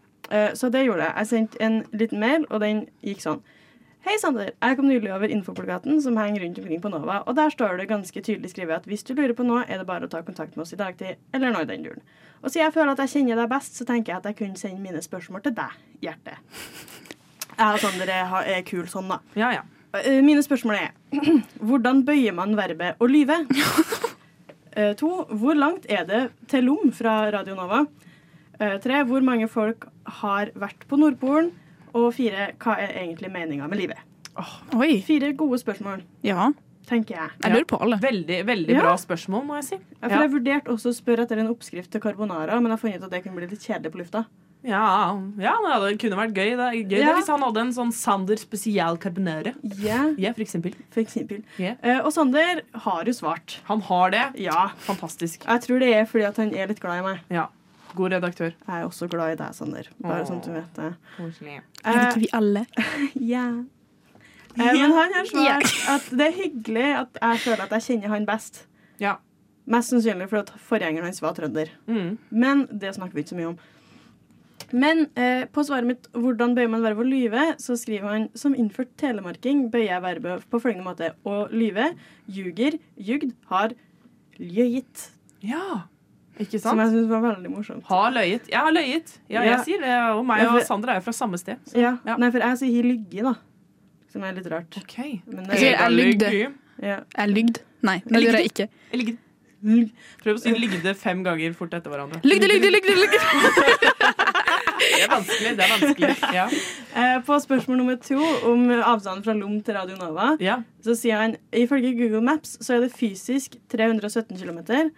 Så 0.59 0.67
det 0.73 0.81
gjorde 0.83 1.05
jeg. 1.05 1.13
Jeg 1.17 1.27
sendte 1.27 1.61
en 1.63 1.77
liten 1.93 2.19
mail, 2.19 2.43
og 2.49 2.59
den 2.59 2.87
gikk 3.05 3.21
sånn. 3.23 3.39
Hei, 4.07 4.13
Sander. 4.21 4.53
Jeg 4.63 4.77
kom 4.79 4.85
nylig 4.87 5.09
over 5.11 5.27
infoplakaten 5.35 5.97
som 5.99 6.15
henger 6.15 6.45
rundt 6.45 6.59
omkring 6.61 6.79
på 6.79 6.89
Nova, 6.93 7.17
og 7.27 7.35
der 7.35 7.51
står 7.51 7.73
det 7.81 7.89
ganske 7.89 8.21
tydelig 8.23 8.53
skrevet 8.53 8.77
at 8.79 8.85
hvis 8.87 9.01
du 9.03 9.09
lurer 9.17 9.33
på 9.35 9.43
noe, 9.43 9.65
er 9.67 9.81
det 9.81 9.87
bare 9.89 10.07
å 10.07 10.11
ta 10.13 10.21
kontakt 10.23 10.55
med 10.55 10.63
oss 10.63 10.71
i 10.71 10.79
dagtid, 10.79 11.17
eller 11.35 11.51
nå 11.51 11.65
i 11.65 11.67
den 11.67 11.83
duren. 11.83 12.05
Og 12.39 12.47
siden 12.47 12.69
jeg 12.69 12.75
føler 12.77 12.93
at 12.93 13.01
jeg 13.03 13.11
kjenner 13.17 13.41
deg 13.41 13.49
best, 13.51 13.75
så 13.75 13.83
tenker 13.89 14.13
jeg 14.13 14.21
at 14.21 14.29
jeg 14.31 14.37
kunne 14.39 14.61
sende 14.61 14.79
mine 14.79 15.03
spørsmål 15.03 15.43
til 15.49 15.57
deg, 15.59 15.75
hjerte. 16.07 16.37
Jeg 17.51 17.67
og 17.67 17.83
Sander 17.83 18.13
er, 18.15 18.31
er 18.53 18.63
kul 18.71 18.87
sånn, 18.87 19.11
da. 19.11 19.19
Ja, 19.35 19.51
ja. 19.57 19.65
Eh, 19.99 20.21
Mine 20.23 20.45
spørsmål 20.45 20.79
er 20.79 20.95
Hvordan 21.67 22.05
bøyer 22.07 22.39
man 22.39 22.55
verbet 22.59 23.03
å 23.03 23.11
lyve? 23.11 23.43
Eh, 24.77 24.91
to, 24.93 25.07
hvor 25.41 25.55
langt 25.57 25.87
er 25.89 26.03
det 26.05 26.19
til 26.51 26.67
Lom 26.67 26.91
fra 26.93 27.31
Radio 27.33 27.55
Nova? 27.57 27.79
Eh, 28.61 28.75
tre, 28.77 28.99
hvor 29.09 29.23
mange 29.25 29.47
folk 29.49 29.87
har 30.19 30.51
vært 30.53 30.85
på 30.85 30.99
Nordpolen? 31.01 31.47
Og 31.97 32.13
fire, 32.15 32.51
hva 32.61 32.77
er 32.83 32.93
egentlig 33.01 33.31
meninga 33.33 33.67
med 33.71 33.79
livet? 33.81 33.97
Oi. 34.77 34.99
Fire 35.01 35.31
gode 35.37 35.57
spørsmål. 35.63 36.03
Ja. 36.27 36.51
tenker 36.87 37.17
jeg. 37.17 37.31
Jeg 37.43 37.51
lurer 37.51 37.65
på 37.67 37.77
alle. 37.83 37.97
Veldig, 37.99 38.35
veldig 38.47 38.71
Ja. 38.77 38.79
bra 38.85 38.93
spørsmål, 38.95 39.41
må 39.45 39.55
jeg 39.57 39.63
si. 39.65 39.75
Ja, 40.01 40.07
for 40.07 40.21
Jeg 40.23 40.31
vurderte 40.31 40.71
også 40.71 40.87
å 40.93 40.95
spørre 40.95 41.25
etter 41.25 41.37
en 41.41 41.49
oppskrift 41.51 41.89
til 41.91 41.99
carbonara, 41.99 42.55
men 42.61 42.69
jeg 42.71 42.77
har 42.77 42.77
funnet 42.77 42.97
ut 43.01 43.03
at 43.03 43.11
det 43.11 43.23
kunne 43.25 43.35
bli 43.35 43.47
litt 43.51 43.59
kjedelig 43.59 43.91
på 43.91 43.99
lufta. 43.99 44.21
Ja, 44.63 45.11
ja 45.37 45.53
det 45.83 45.99
kunne 45.99 46.15
vært 46.15 46.31
gøy. 46.33 46.55
Det 46.55 46.63
er 46.63 46.87
gøy 46.87 46.99
Ja. 47.01 47.07
det 47.11 47.15
hvis 47.17 47.27
han 47.27 47.41
hadde 47.41 47.57
en 47.59 47.73
sånn 47.73 47.91
Sander 47.91 48.37
spesial 48.37 48.97
carbonara. 48.97 49.53
Ja, 49.83 50.13
Ja, 50.17 50.31
for 50.31 50.41
eksempel. 50.45 50.75
for 50.89 51.01
eksempel. 51.03 51.43
Ja. 51.59 51.75
Uh, 51.83 52.05
og 52.05 52.13
Sander 52.13 52.61
har 52.73 53.03
jo 53.03 53.11
svart. 53.11 53.59
Han 53.65 53.81
har 53.81 54.09
det. 54.11 54.39
Ja. 54.39 54.69
Fantastisk. 54.87 55.43
Jeg 55.45 55.61
tror 55.61 55.79
det 55.79 55.93
er 55.93 56.05
fordi 56.05 56.25
at 56.25 56.37
han 56.37 56.53
er 56.55 56.67
litt 56.67 56.79
glad 56.79 56.99
i 56.99 57.01
meg. 57.09 57.19
Ja. 57.29 57.47
God 57.97 58.13
redaktør. 58.15 58.53
Jeg 58.67 58.81
er 58.81 58.85
også 58.87 59.07
glad 59.11 59.33
i 59.35 59.39
deg, 59.39 59.55
Sander. 59.57 59.89
Bare 60.03 60.25
sånn 60.27 60.39
at 60.41 60.47
du 60.47 60.53
vet 60.55 60.77
det. 60.77 60.91
Koselig. 61.17 61.57
Er 61.83 61.97
det 61.97 62.05
ikke 62.07 62.23
vi 62.25 62.31
alle? 62.41 62.65
Ja. 63.33 63.47
Eh, 64.57 64.73
men 64.73 64.93
han 64.95 65.13
har 65.13 65.27
svart 65.29 65.73
at 65.93 66.05
det 66.17 66.27
er 66.31 66.33
hyggelig 66.33 66.85
at 67.03 67.17
jeg 67.21 67.41
føler 67.43 67.63
at 67.67 67.73
jeg 67.77 67.83
kjenner 67.91 68.13
han 68.15 68.23
best. 68.25 68.63
Ja. 69.01 69.17
Mest 69.69 69.91
sannsynlig 69.93 70.29
fordi 70.31 70.61
forgjengeren 70.69 71.05
hans 71.05 71.21
var 71.21 71.35
trønder. 71.37 71.69
Mm. 71.85 72.15
Men 72.31 72.63
det 72.71 72.95
snakker 72.95 73.13
vi 73.17 73.25
ikke 73.25 73.35
så 73.35 73.37
mye 73.41 73.51
om. 73.51 73.57
Men 74.73 75.03
eh, 75.15 75.45
på 75.53 75.63
svaret 75.63 75.87
mitt 75.87 76.07
'Hvordan 76.11 76.55
bøyer 76.57 76.71
man 76.73 76.81
verbet 76.83 77.05
å 77.05 77.07
lyve?' 77.07 77.43
så 77.61 77.77
skriver 77.77 78.09
han 78.09 78.25
som 78.35 78.55
innført 78.57 78.89
telemarking 78.97 79.67
bøyer 79.71 79.93
jeg 79.93 80.01
verbet 80.03 80.47
på 80.49 80.59
følgende 80.59 80.87
måte. 80.87 81.11
Å 81.23 81.47
lyve, 81.53 81.91
ljuger, 82.27 82.79
jugd, 82.97 83.35
har 83.51 83.75
ljøgitt. 84.39 85.11
ja. 85.43 85.85
Ikke 86.39 86.59
sant? 86.59 86.69
Som 86.71 86.79
jeg 86.83 86.89
syns 86.93 87.09
var 87.09 87.21
veldig 87.25 87.51
morsomt. 87.51 87.83
Har 87.89 88.11
løyet. 88.15 88.47
Jeg 88.51 88.59
har 88.59 88.71
løyet. 88.71 89.17
Ja, 89.29 89.41
Ja. 89.41 89.51
jeg 89.57 89.65
sier 89.65 89.79
det. 89.81 89.93
Og 90.17 90.25
meg 90.25 90.41
og 90.45 90.47
Sandra 90.61 90.65
Sander 90.67 90.89
er 90.89 90.95
jo 90.95 91.01
fra 91.07 91.11
samme 91.13 91.37
sted. 91.41 91.57
Så. 91.65 91.77
Ja. 91.81 91.97
Ja. 92.05 92.17
Nei, 92.17 92.29
for 92.31 92.39
jeg 92.39 92.57
sier 92.57 92.71
'hi 92.71 92.81
lygge', 92.91 93.23
da. 93.23 93.33
Som 94.11 94.23
er 94.23 94.31
litt 94.33 94.47
rart. 94.51 94.77
OK. 94.77 94.97
Men 95.27 95.45
Jeg 95.45 95.57
sier 95.59 95.71
det, 95.71 95.79
jeg 95.79 95.91
lygde. 95.91 96.53
ja. 96.81 96.99
Jeg 97.17 97.29
lygde. 97.29 97.59
Nei, 97.83 98.01
det 98.05 98.21
gjør 98.23 98.37
jeg 98.37 98.45
ikke. 98.51 98.69
Jeg 98.91 98.99
ligger- 99.05 99.17
Lygg. 99.63 99.89
Prøv 100.23 100.35
å 100.35 100.39
si 100.39 100.49
'lygde' 100.53 100.95
fem 100.95 101.23
ganger 101.23 101.53
fort 101.53 101.73
etter 101.73 101.89
hverandre. 101.89 102.21
Lygde, 102.23 102.47
lygde, 102.47 102.69
lygde! 102.69 102.93
lygde. 102.93 103.17
Det 104.77 105.03
er 105.03 105.09
vanskelig. 105.09 105.57
det 105.57 105.63
er 105.65 105.71
vanskelig 105.73 106.33
Ja. 106.33 106.45
Eh, 106.95 107.21
på 107.25 107.33
spørsmål 107.41 107.77
nummer 107.77 107.95
to 107.95 108.19
om 108.51 108.69
avstanden 108.69 109.23
fra 109.23 109.33
Lom 109.33 109.61
til 109.61 109.73
Radio 109.75 109.95
Nova, 109.97 110.37
ja. 110.39 110.61
så 110.83 110.93
sier 110.95 111.17
han 111.17 111.35
ifølge 111.51 111.95
Google 111.97 112.21
Maps 112.21 112.57
så 112.61 112.75
er 112.75 112.79
det 112.81 112.91
fysisk 112.93 113.55
317 113.69 114.37
km. 114.37 114.91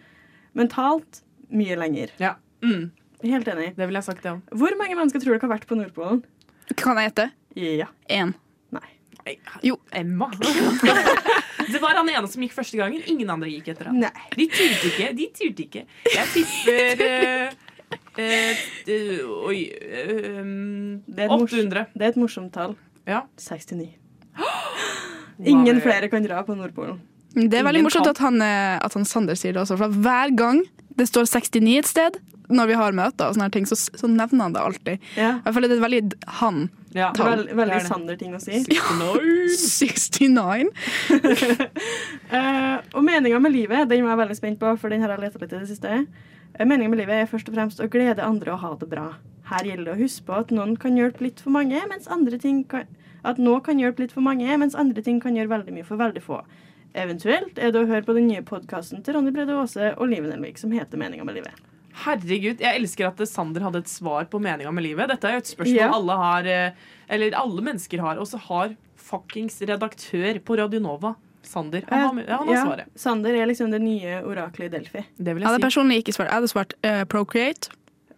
Mentalt 0.56 1.22
mye 1.50 1.80
lenger. 1.80 2.16
ja. 2.22 2.38
Mm. 2.64 2.92
Helt 3.20 3.48
enig. 3.52 3.74
Det 3.76 3.84
ville 3.84 4.00
jeg 4.00 4.08
sagt, 4.08 4.26
òg. 4.32 4.40
Hvor 4.56 4.76
mange 4.80 4.96
mennesker 4.96 5.20
tror 5.20 5.36
dere 5.36 5.44
har 5.44 5.52
vært 5.52 5.66
på 5.68 5.76
Nordpolen? 5.76 6.22
Kan 6.80 6.96
jeg 7.00 7.10
gjette? 7.10 7.26
Ja. 7.60 7.90
Én. 8.08 8.32
Jo, 9.62 9.78
Emma. 9.92 10.32
det 11.72 11.80
var 11.82 11.98
han 12.00 12.10
ene 12.10 12.30
som 12.32 12.44
gikk 12.44 12.56
første 12.56 12.80
gangen. 12.80 13.04
Ingen 13.10 13.30
andre 13.30 13.52
gikk 13.52 13.72
etter 13.74 13.90
han. 13.92 14.00
Nei. 14.02 14.12
De 14.34 14.48
turte 14.50 14.90
ikke. 14.90 15.10
De 15.18 15.28
turte 15.36 15.66
ikke. 15.66 15.84
Jeg 16.16 16.32
tipper 16.34 17.04
uh, 17.04 17.76
eh, 18.24 18.64
eh, 18.88 19.20
Oi 19.50 19.60
uh, 19.68 20.40
um, 20.40 21.04
Det 21.06 21.26
er 21.26 21.28
et 21.28 21.36
mors- 21.36 21.54
800. 21.60 21.86
Det 21.94 22.08
er 22.08 22.16
et 22.16 22.20
morsomt 22.22 22.54
tall. 22.56 22.76
Ja. 23.10 23.26
69. 23.38 23.92
Ingen 25.54 25.84
flere 25.84 26.10
kan 26.12 26.26
dra 26.26 26.42
på 26.48 26.58
Nordpolen. 26.58 27.02
Det 27.36 27.60
er 27.60 27.68
veldig 27.68 27.84
Ingen 27.84 27.92
morsomt 27.92 28.10
at 28.10 28.24
han, 28.24 28.42
at 28.42 28.96
han 28.98 29.06
Sander 29.06 29.38
sier 29.38 29.54
det 29.54 29.62
også, 29.62 29.78
for 29.80 30.02
hver 30.02 30.34
gang 30.38 30.64
det 31.00 31.08
står 31.10 31.30
69 31.30 31.78
et 31.80 31.90
sted, 31.90 32.20
når 32.50 32.72
vi 32.72 32.78
har 32.80 32.96
møter, 32.98 33.30
og 33.30 33.38
sånne 33.38 33.52
ting, 33.54 33.66
så, 33.70 33.76
så 33.78 34.08
nevner 34.10 34.48
han 34.48 34.56
det 34.56 34.62
alltid. 34.62 35.10
Ja. 35.20 35.32
Jeg 35.46 35.56
føler 35.56 35.72
det 35.72 35.78
er 35.78 35.86
veldig 35.86 36.02
han. 36.40 36.58
Ja. 36.96 37.12
Det 37.14 37.22
er 37.22 37.30
veld, 37.30 37.52
veldig 37.60 37.76
er. 37.76 37.84
Sander-ting 37.86 38.32
å 38.34 38.40
si. 38.42 38.64
69. 38.66 40.70
Eh, 42.30 42.78
og 42.94 43.02
meninga 43.02 43.40
med 43.42 43.56
livet 43.56 43.88
den 43.90 44.04
var 44.06 44.14
jeg 44.14 44.20
veldig 44.20 44.36
spent 44.38 44.60
på, 44.62 44.70
for 44.78 44.94
den 44.94 45.02
har 45.02 45.10
jeg 45.16 45.24
leta 45.24 45.40
litt 45.42 45.54
i 45.56 45.62
det 45.64 45.70
siste. 45.72 45.90
Uh, 46.54 46.62
meninga 46.62 46.92
med 46.92 47.00
livet 47.02 47.24
er 47.24 47.32
først 47.32 47.48
og 47.50 47.56
fremst 47.56 47.82
å 47.82 47.90
glede 47.90 48.22
andre 48.22 48.54
og 48.54 48.62
ha 48.62 48.70
det 48.78 48.86
bra. 48.92 49.08
Her 49.50 49.66
gjelder 49.66 49.88
det 49.88 49.96
å 49.96 50.02
huske 50.04 50.28
på 50.28 50.36
at 50.38 50.54
noen 50.54 50.76
kan 50.78 50.94
hjelpe 50.98 51.26
litt 51.26 51.42
for 51.42 51.50
mange, 51.56 51.80
mens 51.90 52.06
andre 52.14 52.38
ting 52.42 52.62
kan, 52.70 52.86
at 53.26 53.42
noe 53.42 53.64
kan 53.66 53.82
hjelpe 53.82 54.04
litt 54.04 54.14
for 54.14 54.22
mange, 54.26 54.46
mens 54.62 54.78
andre 54.78 55.02
ting 55.06 55.18
kan 55.24 55.38
gjøre 55.38 55.54
veldig 55.56 55.74
mye 55.80 55.88
for 55.88 56.02
veldig 56.02 56.24
få. 56.26 56.44
Eventuelt 56.98 57.58
er 57.62 57.72
det 57.72 57.82
å 57.84 57.88
høre 57.90 58.06
på 58.08 58.16
den 58.18 58.28
nye 58.32 58.42
podkasten 58.46 59.04
til 59.06 59.14
Ronny 59.18 59.32
Brede 59.36 59.54
Aase 59.54 59.92
og 59.98 60.10
Live 60.10 60.30
Nelvik 60.32 60.58
som 60.58 60.72
heter 60.74 60.98
Meninga 60.98 61.26
med 61.28 61.38
livet. 61.38 61.54
Herregud, 62.06 62.62
jeg 62.64 62.80
elsker 62.80 63.10
at 63.10 63.22
Sander 63.28 63.62
hadde 63.66 63.82
et 63.84 63.90
svar 63.92 64.26
på 64.32 64.40
meninga 64.40 64.72
med 64.72 64.86
livet. 64.86 65.10
Dette 65.12 65.28
er 65.28 65.34
jo 65.36 65.42
et 65.44 65.50
spørsmål 65.52 65.76
Ja. 65.76 65.90
alle 65.94 66.16
har, 66.16 66.46
eh, 66.48 66.72
eller 67.10 67.32
alle 67.36 67.62
mennesker 67.62 68.00
har, 68.00 68.18
og 68.18 68.26
så 68.30 68.38
har 68.40 68.76
fuckings 68.96 69.60
redaktør 69.68 70.40
på 70.40 70.58
Radio 70.58 70.80
Nova, 70.80 71.16
Sander. 71.44 71.82
Han 71.90 72.00
har, 72.18 72.38
han 72.38 72.48
har 72.48 72.54
Ja, 72.56 72.64
svaret. 72.66 72.86
Sander 72.96 73.34
er 73.36 73.46
liksom 73.48 73.72
det 73.72 73.82
nye 73.82 74.22
oraklet 74.24 74.66
i 74.66 74.78
Delphi. 74.78 75.04
Det 75.18 75.34
vil 75.36 75.42
Jeg 75.42 75.48
hadde 75.50 75.60
jeg 75.60 75.62
si. 75.62 75.68
personlig 75.68 75.98
ikke 76.04 76.14
svart. 76.14 76.28
Jeg 76.30 76.36
hadde 76.38 76.48
svart 76.54 76.74
uh, 76.86 77.04
Procreate. 77.06 77.70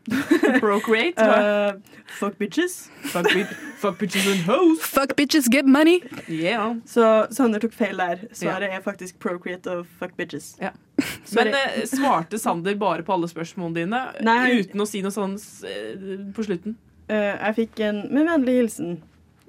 Procreate. 0.59 1.21
Uh, 1.21 1.73
fuck 2.19 2.37
bitches. 2.39 2.89
Fuck, 3.13 3.27
bi 3.33 3.43
fuck 3.77 3.97
bitches 3.99 4.27
and 4.31 4.41
hoes. 4.47 4.81
Fuck 4.81 5.15
bitches, 5.15 5.49
get 5.51 5.65
money! 5.65 6.01
Yeah. 6.27 6.75
Så 6.85 7.27
Sander 7.31 7.59
tok 7.59 7.73
feil 7.77 7.97
der. 7.97 8.25
Svaret 8.33 8.73
er 8.73 8.81
faktisk 8.81 9.19
procreate 9.19 9.77
og 9.77 9.85
fuck 9.99 10.15
bitches. 10.17 10.55
Ja. 10.61 10.73
Men 11.35 11.53
uh, 11.53 11.83
svarte 11.89 12.39
Sander 12.41 12.75
bare 12.75 13.05
på 13.05 13.13
alle 13.13 13.29
spørsmålene 13.29 13.83
dine 13.83 14.01
Nei. 14.25 14.61
uten 14.61 14.81
å 14.81 14.89
si 14.89 15.01
noe 15.05 15.13
sånn 15.13 15.37
eh, 15.69 16.17
på 16.35 16.45
slutten? 16.49 16.77
Uh, 17.09 17.37
jeg 17.37 17.57
fikk 17.63 17.85
en 17.87 18.05
med 18.09 18.29
vennlig 18.29 18.59
hilsen. 18.61 18.99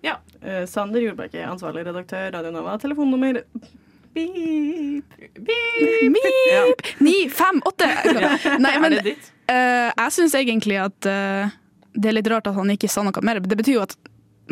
Ja. 0.02 0.18
Eh, 0.42 0.66
Sander 0.66 1.00
Jordbakke, 1.00 1.44
ansvarlig 1.46 1.86
redaktør, 1.86 2.32
Radio 2.34 2.50
Nova. 2.50 2.74
Telefonnummer 2.82 3.42
beep. 4.14 5.04
Ja. 6.52 6.62
Ni, 6.98 7.28
fem, 7.32 7.62
åtte! 7.64 7.88
Nei, 8.64 8.76
men 8.82 8.98
eh, 9.02 9.90
jeg 9.90 10.14
syns 10.14 10.34
egentlig 10.38 10.78
at 10.82 11.08
uh, 11.08 11.52
det 11.92 12.10
er 12.10 12.18
litt 12.18 12.30
rart 12.32 12.48
at 12.50 12.56
han 12.56 12.72
ikke 12.74 12.90
sa 12.90 13.04
noe 13.06 13.24
mer. 13.24 13.40
Det 13.40 13.58
betyr 13.58 13.78
jo 13.78 13.84
at 13.84 13.96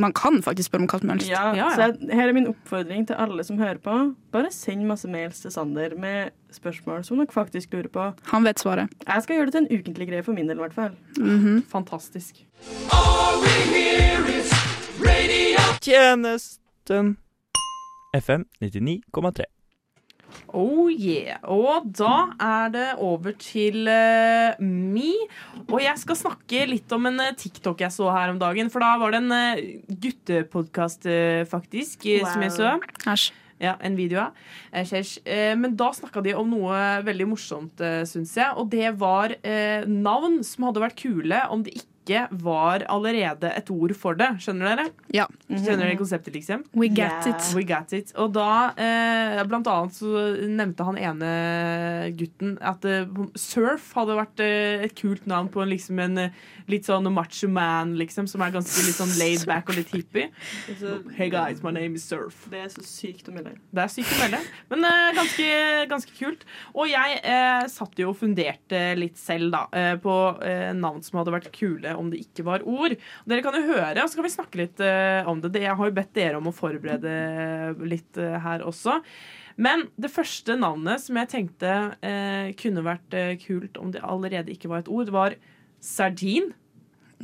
man 0.00 0.12
kan 0.16 0.38
faktisk 0.42 0.70
spørre 0.70 0.86
om 0.86 0.90
hva 0.90 1.00
som 1.02 1.10
helst. 1.12 1.28
Ja, 1.28 1.42
Ja, 1.50 1.56
ja. 1.56 1.70
Så 1.74 1.80
jeg, 1.88 2.16
her 2.16 2.28
er 2.28 2.36
min 2.36 2.48
oppfordring 2.50 3.06
til 3.08 3.18
alle 3.20 3.44
som 3.44 3.58
hører 3.58 3.80
på. 3.82 3.96
Bare 4.32 4.52
send 4.54 4.86
masse 4.88 5.08
mails 5.10 5.42
til 5.42 5.52
Sander 5.52 5.96
med 5.98 6.30
spørsmål 6.54 7.04
som 7.04 7.20
dere 7.20 7.32
faktisk 7.34 7.74
lurer 7.74 7.90
på. 7.92 8.06
Han 8.32 8.46
vet 8.46 8.62
svaret. 8.62 8.92
Jeg 9.06 9.22
skal 9.22 9.36
gjøre 9.36 9.50
det 9.50 9.56
til 9.56 9.66
en 9.66 9.80
ukentlig 9.80 10.08
greie 10.08 10.22
for 10.26 10.32
min 10.36 10.48
del, 10.48 10.56
i 10.56 10.64
hvert 10.66 10.74
fall. 10.74 10.94
Fantastisk. 11.70 12.44
Tjenesten 15.80 17.16
FM 18.16 18.46
99,3. 18.62 19.46
Oh 20.54 20.90
yeah. 20.90 21.38
Og 21.50 21.86
da 21.94 22.30
er 22.42 22.70
det 22.74 22.86
over 23.02 23.34
til 23.38 23.86
uh, 23.90 24.58
Me. 24.62 25.12
Og 25.66 25.78
jeg 25.82 25.98
skal 26.02 26.18
snakke 26.18 26.64
litt 26.70 26.90
om 26.94 27.10
en 27.10 27.22
uh, 27.22 27.34
TikTok 27.38 27.82
jeg 27.84 27.94
så 27.94 28.10
her 28.14 28.32
om 28.32 28.40
dagen. 28.40 28.70
For 28.72 28.82
da 28.82 28.94
var 29.00 29.14
det 29.14 29.22
en 29.24 29.34
uh, 29.34 29.62
guttepodkast, 29.90 31.06
uh, 31.10 31.42
faktisk, 31.50 32.06
wow. 32.06 32.32
som 32.32 32.46
jeg 32.46 32.56
så. 32.58 32.74
Æsj. 33.10 33.30
Ja, 33.60 33.74
en 33.84 33.92
video 33.92 34.22
av. 34.22 34.36
Eh. 34.72 34.88
Eh, 35.28 35.54
Men 35.56 35.74
da 35.76 35.90
snakka 35.92 36.22
de 36.24 36.32
om 36.32 36.48
noe 36.48 36.78
veldig 37.04 37.26
morsomt, 37.28 37.82
syns 38.08 38.32
jeg. 38.38 38.54
Og 38.56 38.70
det 38.72 38.94
var 38.96 39.34
eh, 39.44 39.84
navn 39.84 40.38
som 40.48 40.64
hadde 40.64 40.80
vært 40.80 40.96
kule 41.02 41.42
om 41.52 41.66
det 41.66 41.74
ikke 41.76 41.89
var 42.30 42.82
allerede 42.88 43.50
et 43.54 43.70
ord 43.70 43.92
for 43.94 44.14
det. 44.18 44.26
Skjønner 44.42 44.70
dere? 44.76 44.86
Ja. 45.14 45.26
Skjønner 45.48 45.84
dere 45.86 45.96
konseptet, 46.00 46.34
liksom? 46.34 46.64
We 46.74 46.88
get 46.88 47.10
Yeah. 47.26 47.28
it. 47.36 47.54
We 47.54 47.62
got 47.64 47.92
it. 47.92 48.12
Og 48.16 48.32
da, 48.32 48.72
eh, 48.76 49.42
blant 49.44 49.66
annet, 49.66 49.92
så 49.94 50.36
nevnte 50.48 50.84
han 50.84 50.96
ene 50.98 52.12
gutten 52.16 52.56
at 52.60 52.84
eh, 52.84 53.06
surf 53.36 53.92
hadde 53.94 54.16
vært 54.18 54.40
eh, 54.40 54.84
et 54.86 54.94
kult 54.98 55.26
navn 55.26 55.48
på 55.52 55.62
en, 55.62 55.68
liksom 55.70 55.98
en 56.02 56.18
eh, 56.18 56.30
litt 56.68 56.86
sånn 56.88 57.06
macho 57.12 57.48
man, 57.48 57.94
liksom, 57.98 58.26
som 58.30 58.42
er 58.42 58.50
ganske 58.54 58.84
litt 58.86 58.96
sånn 58.98 59.14
laid 59.18 59.44
back 59.46 59.68
og 59.70 59.76
litt 59.76 59.90
hippie. 59.94 60.30
Hey 61.16 61.30
guys, 61.30 61.62
my 61.62 61.70
name 61.70 61.94
is 61.98 62.04
Surf. 62.04 62.46
Det 62.50 62.58
er 62.64 62.68
så 62.72 62.82
sykt 62.86 63.28
å 63.30 63.34
melde. 63.34 63.54
Det 63.70 63.82
er 63.84 63.88
sykt 63.92 64.12
å 64.16 64.20
melde, 64.22 64.40
men 64.70 64.84
eh, 64.88 65.12
ganske, 65.18 65.48
ganske 65.90 66.16
kult. 66.18 66.44
Og 66.74 66.88
jeg 66.90 67.20
eh, 67.22 67.66
satt 67.70 67.98
jo 68.00 68.10
og 68.10 68.18
funderte 68.20 68.82
litt 68.98 69.18
selv 69.20 69.52
da, 69.54 69.64
eh, 69.76 69.94
på 70.00 70.16
eh, 70.46 70.70
navn 70.74 71.02
som 71.06 71.20
hadde 71.20 71.34
vært 71.34 71.50
kule 71.54 71.96
om 72.00 72.08
det 72.12 72.22
ikke 72.24 72.44
var 72.48 72.64
ord. 72.66 72.96
Og 72.96 73.28
dere 73.30 73.44
kan 73.44 73.56
jo 73.58 73.66
høre, 73.68 74.00
og 74.02 74.08
så 74.10 74.18
kan 74.18 74.26
vi 74.26 74.32
snakke 74.34 74.60
litt 74.62 74.80
eh, 74.84 75.28
om 75.30 75.40
det. 75.44 75.52
Det- 75.54 75.62
Jeg 75.68 75.76
har 75.78 75.90
jo 75.90 75.96
bedt 76.00 76.12
dere 76.16 76.40
om 76.40 76.48
å 76.50 76.54
forberede 76.56 77.14
litt 77.86 78.16
eh, 78.18 78.38
her 78.42 78.64
også. 78.66 78.98
Men 79.60 79.86
det 80.00 80.08
første 80.14 80.56
navnet 80.56 81.02
som 81.04 81.18
jeg 81.20 81.28
tenkte 81.34 81.72
eh, 82.00 82.50
kunne 82.56 82.82
vært 82.86 83.12
kult 83.44 83.76
om 83.82 83.90
det 83.92 84.00
allerede 84.00 84.54
ikke 84.54 84.70
var 84.72 84.80
et 84.84 84.88
ord, 84.88 85.10
var 85.12 85.36
sardin. 85.84 86.52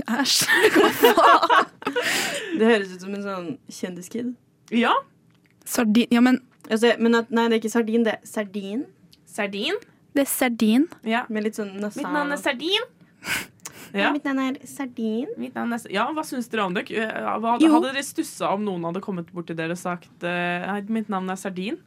Æsj. 0.05 0.45
Det 2.59 2.67
høres 2.69 2.93
ut 2.95 3.03
som 3.05 3.15
en 3.17 3.23
sånn 3.25 3.47
kjendiskid. 3.73 4.35
Ja, 4.75 4.93
Sardin 5.67 6.09
Ja, 6.15 6.21
men 6.25 6.41
Altså, 6.67 6.91
men 6.99 7.15
at, 7.15 7.29
nei, 7.31 7.45
det 7.47 7.55
er 7.57 7.61
ikke 7.61 7.71
sardin, 7.71 8.03
det 8.03 8.13
er 8.17 8.25
sardin. 8.27 8.81
sardin. 9.31 9.77
det 10.17 10.25
er 10.25 10.31
sardin. 10.31 10.87
Ja. 11.07 11.21
Med 11.31 11.45
litt 11.47 11.55
sånn 11.61 11.77
nasal 11.79 12.03
Mitt 12.03 12.11
navn 12.17 12.35
er 12.35 12.41
Sardin. 12.43 12.89
Ja. 13.97 14.07
Ja. 14.07 14.13
Mitt 14.13 14.27
navn 14.29 14.43
er 14.45 14.57
sardin. 14.69 15.29
Mitt 15.41 15.55
navn 15.57 15.73
er 15.73 15.85
Ja, 15.93 16.07
hva 16.13 16.25
syns 16.27 16.51
dere 16.53 16.67
om 16.69 16.75
det? 16.77 16.87
Eh, 16.93 17.13
Hva, 17.41 17.57
hadde 17.57 17.81
dere 17.89 18.05
stussa 18.05 18.53
om 18.53 18.65
noen 18.67 18.85
hadde 18.91 19.01
kommet 19.05 19.31
bort 19.33 19.49
til 19.49 19.57
dere 19.57 19.73
og 19.73 19.81
sagt 19.81 20.27
uh, 20.27 20.77
mitt 20.93 21.09
navn 21.13 21.31
er 21.33 21.41
Sardin? 21.41 21.79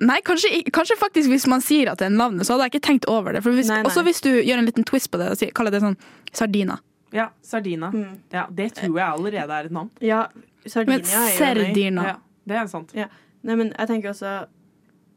Nei, 0.00 0.20
kanskje, 0.24 0.62
kanskje 0.72 0.96
faktisk 0.96 1.28
hvis 1.32 1.44
man 1.50 1.60
sier 1.64 1.90
at 1.92 2.00
det 2.00 2.08
er 2.08 2.14
navnet, 2.14 2.46
så 2.48 2.54
hadde 2.54 2.68
jeg 2.68 2.74
ikke 2.74 2.86
tenkt 2.86 3.08
over 3.12 3.36
det. 3.36 3.42
For 3.44 3.52
hvis, 3.52 3.68
Nei, 3.68 3.82
nei. 3.82 3.88
Også 3.88 4.04
hvis 4.06 4.22
du 4.24 4.30
gjør 4.32 4.62
en 4.62 4.68
liten 4.68 4.86
twist 4.88 5.10
på 5.12 5.20
det 5.20 5.28
og 5.34 5.42
kaller 5.56 5.74
det 5.74 5.82
sånn 5.84 5.98
sardina. 6.32 6.78
Ja, 7.12 7.26
Sardina. 7.42 7.90
Mm. 7.90 8.20
Ja, 8.32 8.46
det 8.54 8.68
tror 8.78 8.94
jeg 8.94 9.06
allerede 9.08 9.56
er 9.58 9.66
et 9.68 9.74
navn. 9.74 9.90
Ja, 10.04 10.28
Men 10.76 11.00
er 11.00 11.02
jo 11.02 11.36
sardina. 11.36 12.06
Ja, 12.06 12.16
det 12.48 12.56
er 12.60 12.70
sant. 12.70 12.94
Ja. 12.96 13.08
Nei, 13.42 13.56
men 13.58 13.72
jeg 13.72 13.90
tenker 13.90 14.12
også 14.12 14.32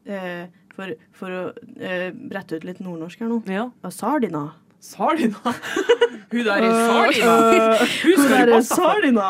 eh, 0.08 0.50
for, 0.74 0.94
for 1.14 1.36
å 1.38 1.42
eh, 1.78 2.08
brette 2.12 2.58
ut 2.58 2.66
litt 2.66 2.80
nordnorsk 2.82 3.22
her 3.22 3.30
nå. 3.30 3.40
Ja, 3.52 3.68
Sardina. 3.94 4.48
Sardina. 4.84 5.54
Hun 6.32 6.44
der 6.44 6.52
er 6.52 6.74
Sardina. 6.88 7.76
Hun 7.78 8.18
skal 8.18 8.34
Der 8.34 8.46
du 8.46 8.52
er 8.52 8.56
passe 8.56 8.74
på. 8.74 8.82
Sardina! 8.82 9.28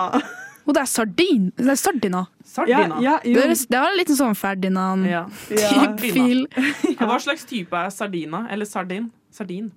Det 0.66 0.80
er 0.80 0.84
sardin. 0.88 1.50
Det 1.58 1.68
er 1.68 1.74
sardina. 1.74 2.24
Sardina. 2.44 3.00
ja, 3.02 3.18
ja, 3.24 3.34
Det, 3.34 3.44
er, 3.44 3.54
det 3.70 3.80
var 3.82 3.96
litt 3.98 4.12
sånn 4.16 4.36
Ferdinand. 4.38 5.04
Ja. 5.06 5.26
Ja. 5.52 5.82
Fil. 6.00 6.46
Hva 6.98 7.18
slags 7.20 7.44
type 7.48 7.76
er 7.76 7.92
sardina? 7.92 8.46
Eller 8.50 8.68
sardin? 8.68 9.10
Sardin. 9.34 9.68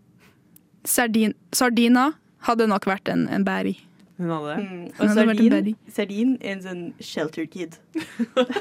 Sardin. 0.87 1.35
Sardina 1.51 2.13
hadde 2.47 2.69
nok 2.71 2.87
vært 2.87 3.11
en, 3.11 3.27
en 3.27 3.43
berry. 3.47 3.75
Hun 4.17 4.31
hadde 4.33 4.53
det. 4.53 4.63
Mm. 4.63 4.85
Og 4.87 5.03
en 5.03 5.13
sardin, 5.19 5.75
sardin 5.99 6.31
er 6.39 6.55
en 6.55 6.63
sånn 6.63 6.85
shelter 7.03 7.49
kid. 7.51 7.75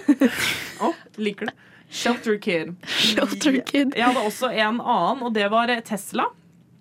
Å, 0.85 0.93
liker 1.23 1.53
det. 1.53 1.57
Shelter 1.87 2.35
Kid. 2.43 2.75
Shelter 2.91 3.61
kid. 3.63 3.93
Jeg 3.95 4.03
hadde 4.03 4.25
også 4.27 4.51
en 4.51 4.81
annen, 4.83 5.23
og 5.23 5.31
det 5.37 5.47
var 5.53 5.71
Tesla. 5.87 6.27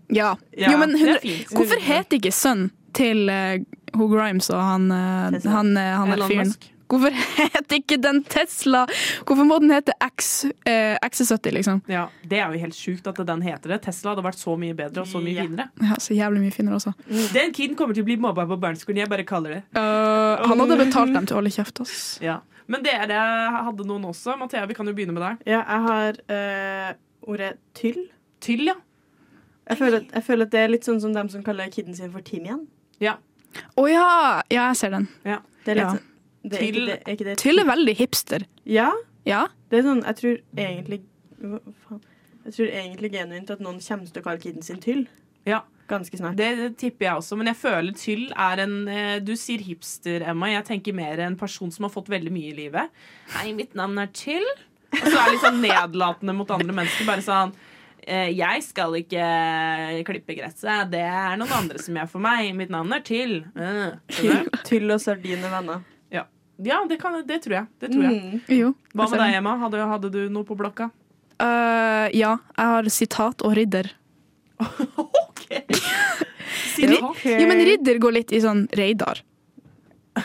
Ja. 0.10 0.36
Ja, 0.58 0.72
jo, 0.72 0.78
men 0.78 0.96
fint. 1.22 1.50
hvorfor 1.56 1.80
heter 1.82 2.20
ikke 2.20 2.32
sønnen 2.36 2.72
til 2.96 3.28
uh, 3.30 3.58
Ho 3.98 4.08
Grimes 4.12 4.50
og 4.54 4.62
han, 4.62 4.88
uh, 4.92 5.36
han, 5.50 5.74
uh, 5.78 5.92
han 6.00 6.12
er 6.12 6.18
Elon 6.20 6.30
fyren? 6.32 6.48
Musk. 6.54 6.72
Hvorfor 6.86 7.16
heter 7.40 7.80
ikke 7.80 7.98
den 7.98 8.20
Tesla? 8.30 8.84
Hvorfor 9.26 9.48
må 9.50 9.58
den 9.60 9.72
hete 9.74 9.96
X, 10.06 10.46
eh, 10.70 10.94
X70, 11.02 11.50
liksom? 11.56 11.80
Ja, 11.90 12.04
Det 12.22 12.38
er 12.38 12.54
jo 12.54 12.60
helt 12.62 12.78
sjukt 12.78 13.08
at 13.10 13.18
den 13.26 13.42
heter 13.42 13.74
det. 13.74 13.80
Tesla 13.88 14.12
hadde 14.14 14.22
vært 14.28 14.38
så 14.38 14.54
mye 14.62 14.76
bedre 14.78 15.02
og 15.02 15.10
så 15.10 15.18
mye 15.18 15.34
Ja. 15.34 15.48
finere. 15.48 15.66
Ja, 15.82 15.98
så 15.98 16.14
jævlig 16.14 16.44
mye 16.44 16.54
finere 16.54 16.78
også. 16.78 16.94
Den 17.34 17.52
kiden 17.58 17.74
kommer 17.76 17.98
til 17.98 18.06
å 18.06 18.10
bli 18.12 18.18
mobba 18.22 18.46
på 18.46 18.60
barneskolen. 18.62 19.02
Jeg 19.02 19.10
bare 19.10 19.26
kaller 19.26 19.50
det. 19.58 19.64
Uh, 19.74 20.46
han 20.46 20.60
hadde 20.62 20.78
betalt 20.86 21.14
dem 21.18 21.26
til 21.26 21.34
å 21.34 21.42
holde 21.42 21.56
kjeft, 21.58 21.82
ass. 21.82 22.20
Ja. 22.22 22.38
Men 22.70 22.86
dere 22.86 23.18
hadde 23.66 23.86
noen 23.90 24.06
også. 24.06 24.38
Mathea, 24.38 24.66
vi 24.70 24.78
kan 24.78 24.86
jo 24.86 24.94
begynne 24.94 25.14
med 25.18 25.26
deg. 25.26 25.42
Ja, 25.56 25.64
jeg 25.66 25.82
har 25.90 26.22
eh, 26.38 26.94
ordet 27.26 27.56
tyll. 27.78 28.04
Tyll, 28.46 28.66
ja. 28.70 28.78
Jeg 29.70 29.78
føler, 29.80 29.98
at, 30.04 30.12
jeg 30.14 30.24
føler 30.28 30.46
at 30.46 30.52
det 30.52 30.60
er 30.60 30.68
litt 30.74 30.86
sånn 30.86 31.00
som 31.02 31.14
dem 31.16 31.30
som 31.34 31.44
kaller 31.44 31.70
kiden 31.74 31.96
sin 31.98 32.12
for 32.14 32.22
Timian. 32.22 32.68
ja. 33.02 33.18
Å 33.80 33.86
ja! 33.88 34.42
Ja, 34.52 34.66
jeg 34.74 34.76
ser 34.82 34.90
den. 34.92 35.06
Det 35.24 35.32
er 35.72 35.76
litt 35.78 35.86
Ja. 35.86 35.92
sånn 35.96 36.02
det, 36.44 36.58
er, 36.60 36.64
ikke, 36.68 36.86
det, 36.86 36.96
er 37.08 37.14
ikke 37.16 37.26
det 37.30 37.36
Tyll 37.40 37.60
er 37.62 37.66
veldig 37.70 37.94
hipster. 37.98 38.44
Ja, 38.68 38.90
Ja. 39.26 39.48
det 39.72 39.80
er 39.80 39.84
sånn 39.88 40.02
Jeg 40.06 40.16
tror 40.20 40.36
egentlig 40.58 40.98
hva 41.42 41.60
faen? 41.88 42.02
Jeg 42.46 42.54
tror 42.54 42.68
egentlig 42.68 43.12
genuint 43.16 43.50
at 43.50 43.60
noen 43.64 43.80
kommer 43.80 44.12
til 44.12 44.22
å 44.22 44.26
kalle 44.26 44.44
kiden 44.44 44.62
sin 44.62 44.78
Tyll. 44.84 45.08
Ja. 45.48 45.62
Ganske 45.88 46.18
snart. 46.18 46.36
Det 46.36 46.76
tipper 46.78 47.06
jeg 47.06 47.16
også, 47.16 47.38
men 47.38 47.48
jeg 47.48 47.56
føler 47.56 47.94
Tyll 47.96 48.26
er 48.36 48.60
en 48.66 48.88
eh, 48.90 49.20
Du 49.22 49.36
sier 49.40 49.60
hipster, 49.64 50.22
Emma. 50.28 50.48
Jeg 50.52 50.66
tenker 50.66 50.94
mer 50.94 51.20
en 51.20 51.36
person 51.38 51.72
som 51.72 51.84
har 51.88 51.92
fått 51.96 52.10
veldig 52.10 52.32
mye 52.36 52.52
i 52.52 52.56
livet. 52.60 52.90
Nei, 53.38 53.54
mitt 53.54 53.74
navn 53.74 53.98
er 54.04 54.08
Tyll. 54.12 54.46
Og 54.92 55.00
så 55.00 55.16
er 55.16 55.24
det 55.26 55.32
litt 55.38 55.46
sånn 55.48 55.62
nedlatende 55.64 56.36
mot 56.36 56.52
andre 56.52 56.74
mennesker. 56.76 57.06
Bare 57.08 57.24
sånn 57.24 57.56
Jeg 58.06 58.62
skal 58.62 58.94
ikke 59.00 59.26
klippe 60.06 60.36
gresset. 60.38 60.92
Det 60.92 61.02
er 61.02 61.40
noen 61.42 61.56
andre 61.58 61.82
som 61.82 61.98
gjør 61.98 62.12
for 62.12 62.22
meg. 62.22 62.52
Mitt 62.58 62.70
navn 62.74 62.94
er 62.94 63.02
Tyll. 63.06 63.40
Uh? 63.58 63.98
Tyll 64.68 64.94
og 64.94 65.02
sardin 65.02 65.42
er 65.42 65.54
venner. 65.56 65.84
Ja, 66.64 66.86
det, 66.90 66.98
kan, 67.02 67.28
det 67.28 67.42
tror 67.44 67.58
jeg. 67.58 67.68
Det 67.80 67.92
tror 67.92 68.06
jeg. 68.08 68.16
Mm. 68.16 68.42
Jo. 68.56 68.72
Hva 68.96 69.10
med 69.12 69.20
deg, 69.20 69.36
Emma? 69.42 69.56
Hadde, 69.60 69.88
hadde 69.90 70.12
du 70.14 70.22
noe 70.32 70.48
på 70.48 70.56
blokka? 70.60 70.90
Uh, 71.36 72.08
ja, 72.16 72.38
jeg 72.56 72.72
har 72.72 72.90
sitat 72.94 73.44
og 73.44 73.56
ridder. 73.58 73.90
OK! 74.96 75.44
Sitat. 76.76 77.26
Jo, 77.28 77.48
men 77.50 77.64
ridder 77.68 78.00
går 78.00 78.16
litt 78.22 78.32
i 78.36 78.40
sånn 78.44 78.66
Reidar. 78.76 79.20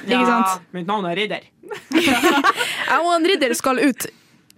Ikke 0.04 0.22
sant? 0.22 0.68
Mitt 0.76 0.86
navn 0.86 1.08
er 1.10 1.18
Ridder. 1.18 1.48
Jeg 1.90 2.98
og 3.00 3.10
en 3.16 3.26
ridder 3.26 3.54
skal 3.58 3.80
ut. 3.82 4.06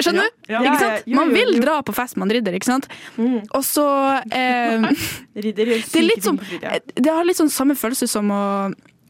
Skjønner 0.07 0.29
du? 0.29 0.45
Ja. 0.53 0.61
Ikke 0.67 0.79
sant? 0.83 1.07
jo, 1.11 1.17
Man 1.19 1.33
vil 1.35 1.61
dra 1.63 1.79
på 1.87 1.95
fest 1.97 2.17
med 2.19 2.27
en 2.29 2.35
ridder, 2.37 2.57
ikke 2.59 2.69
sant? 2.69 2.89
Mm. 3.17 3.41
Og 3.55 3.65
så 3.67 3.87
eh, 4.33 4.87
Ridder 5.47 5.73
gjør 5.73 5.83
Det 5.83 6.01
er 6.03 6.09
litt 6.09 6.19
syke 6.19 6.27
som 6.29 6.39
ting 6.39 6.45
på 6.45 6.51
fritida. 6.53 7.03
Det 7.09 7.13
har 7.19 7.25
litt 7.29 7.41
sånn 7.41 7.53
samme 7.53 7.77
følelse 7.79 8.09
som 8.11 8.31
å 8.35 8.43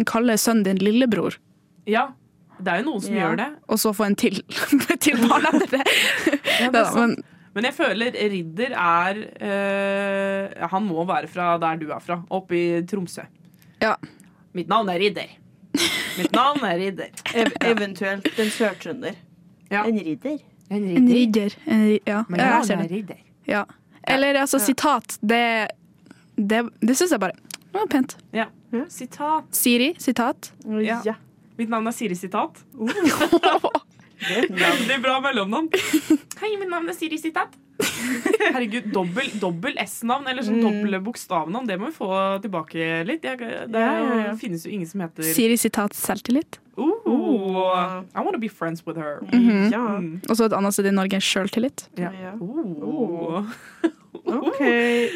kalle 0.08 0.38
sønnen 0.40 0.64
din 0.70 0.82
lillebror, 0.82 1.38
Ja. 1.86 2.08
Det 2.62 2.70
er 2.70 2.78
jo 2.82 2.84
noen 2.92 3.00
som 3.02 3.14
Ja. 3.16 3.24
gjør 3.26 3.36
det. 3.40 3.46
og 3.74 3.78
så 3.82 3.90
få 3.96 4.04
en 4.06 4.14
til, 4.14 4.36
til 5.02 5.16
barn 5.26 5.46
etter 5.50 5.78
det. 5.78 5.84
Ja, 6.60 6.68
det 6.70 6.78
er 6.84 6.90
sant. 6.94 7.24
Men 7.54 7.66
jeg 7.66 7.74
føler 7.74 8.14
Ridder 8.32 8.72
er 8.80 9.18
øh, 9.44 10.68
Han 10.72 10.86
må 10.86 11.02
være 11.08 11.28
fra 11.28 11.56
der 11.60 11.76
du 11.80 11.90
er 11.92 11.98
fra, 12.00 12.20
oppe 12.30 12.54
i 12.56 12.82
Tromsø. 12.88 13.24
Ja. 13.82 13.96
Mitt 14.54 14.68
navn 14.70 14.88
er 14.92 15.00
Ridder. 15.02 15.34
Mitt 16.18 16.32
navn 16.36 16.62
er 16.68 16.78
Ridder. 16.80 17.10
Ev 17.34 17.50
eventuelt 17.66 18.28
en 18.38 18.50
sørtrønder. 18.52 19.18
Ja. 19.72 19.82
En 19.88 19.98
ridder. 19.98 20.38
En 20.72 20.84
en 20.96 21.08
ridder. 21.12 21.54
En, 21.66 21.84
ridder. 21.90 22.08
ja, 22.08 22.22
Men 22.32 22.40
ja, 22.40 22.48
jeg 22.56 22.66
ser 22.70 22.78
er 22.80 22.82
det. 22.88 22.90
Ridder. 22.96 23.20
Ja. 23.50 23.64
Eller 24.08 24.38
altså, 24.40 24.58
sitat. 24.62 25.18
Det, 25.20 25.42
det, 26.36 26.62
det 26.80 26.96
syns 26.98 27.12
jeg 27.14 27.20
bare 27.22 27.36
det 27.72 27.80
var 27.80 27.86
pent. 27.92 28.16
Ja. 28.36 28.48
Sitat. 28.92 29.44
Siri, 29.56 29.92
sitat. 30.00 30.50
Ja. 30.84 30.98
Ja. 31.08 31.14
Mitt 31.58 31.68
navn 31.72 31.86
er 31.88 31.92
Siri 31.96 32.16
Sitat. 32.16 32.58
Det 34.22 34.36
et 34.38 34.50
navn. 34.52 34.60
Veldig 34.60 34.96
bra 35.02 35.16
mellomnavn. 35.24 35.68
Hei, 36.42 36.52
mitt 36.60 36.70
navn 36.70 36.88
er 36.92 36.94
Siri 36.94 37.16
Sitat. 37.18 37.56
Herregud, 38.54 38.86
dobbel, 38.94 39.32
dobbel 39.42 39.74
S-navn, 39.82 40.28
eller 40.30 40.44
sånn 40.46 40.60
Mm. 40.60 40.66
doble 40.68 41.00
bokstavnavn, 41.02 41.66
det 41.66 41.78
må 41.80 41.88
vi 41.90 41.96
få 41.96 42.10
tilbake 42.44 42.90
litt. 43.08 43.24
Jeg, 43.26 43.40
det 43.42 43.82
Ja, 43.82 43.96
ja, 43.98 44.18
ja. 44.28 44.34
finnes 44.38 44.62
jo 44.66 44.70
ingen 44.70 44.86
som 44.86 45.02
heter 45.02 45.26
Siri, 45.26 45.56
sitat, 45.58 45.96
selvtillit. 45.98 46.60
oh, 46.76 47.01
I 47.12 48.20
want 48.20 48.32
to 48.34 48.38
be 48.40 48.48
friends 48.48 48.84
with 48.86 48.98
her. 48.98 49.20
Mhm. 49.32 49.70
Ja. 49.72 49.78
Mm. 49.98 50.20
Og 50.28 50.36
så 50.36 50.44
et 50.46 50.52
annet 50.56 50.72
sted 50.74 50.86
i 50.86 50.94
Norge, 50.94 51.20
sjøltillit. 51.20 51.88
Ja. 51.98 52.10
Ja. 52.20 52.32
Oh. 52.40 53.44
OK. 54.24 54.60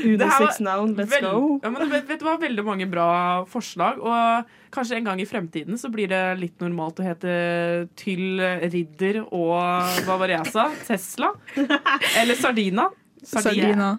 Unisex 0.05 0.61
noun, 0.61 0.95
let's 0.97 1.11
Vel- 1.13 1.23
go. 1.23 1.61
Ja, 1.63 1.71
men 1.71 1.91
vet, 1.91 2.07
vet 2.09 2.21
du 2.21 2.25
hva, 2.27 2.37
Veldig 2.41 2.65
mange 2.65 2.87
bra 2.91 3.45
forslag. 3.49 3.99
Og 4.03 4.45
kanskje 4.75 4.97
en 4.99 5.05
gang 5.05 5.21
i 5.21 5.27
fremtiden 5.29 5.79
så 5.79 5.91
blir 5.93 6.09
det 6.09 6.23
litt 6.41 6.61
normalt 6.61 7.01
å 7.01 7.07
hete 7.07 7.89
Tyll 7.97 8.41
Ridder 8.67 9.23
og 9.31 10.03
hva 10.07 10.19
var 10.19 10.27
det 10.33 10.39
jeg 10.41 10.53
sa? 10.57 10.71
Tesla? 10.89 11.33
Eller 12.21 12.35
Sardina. 12.35 12.89
Sardina. 13.23 13.99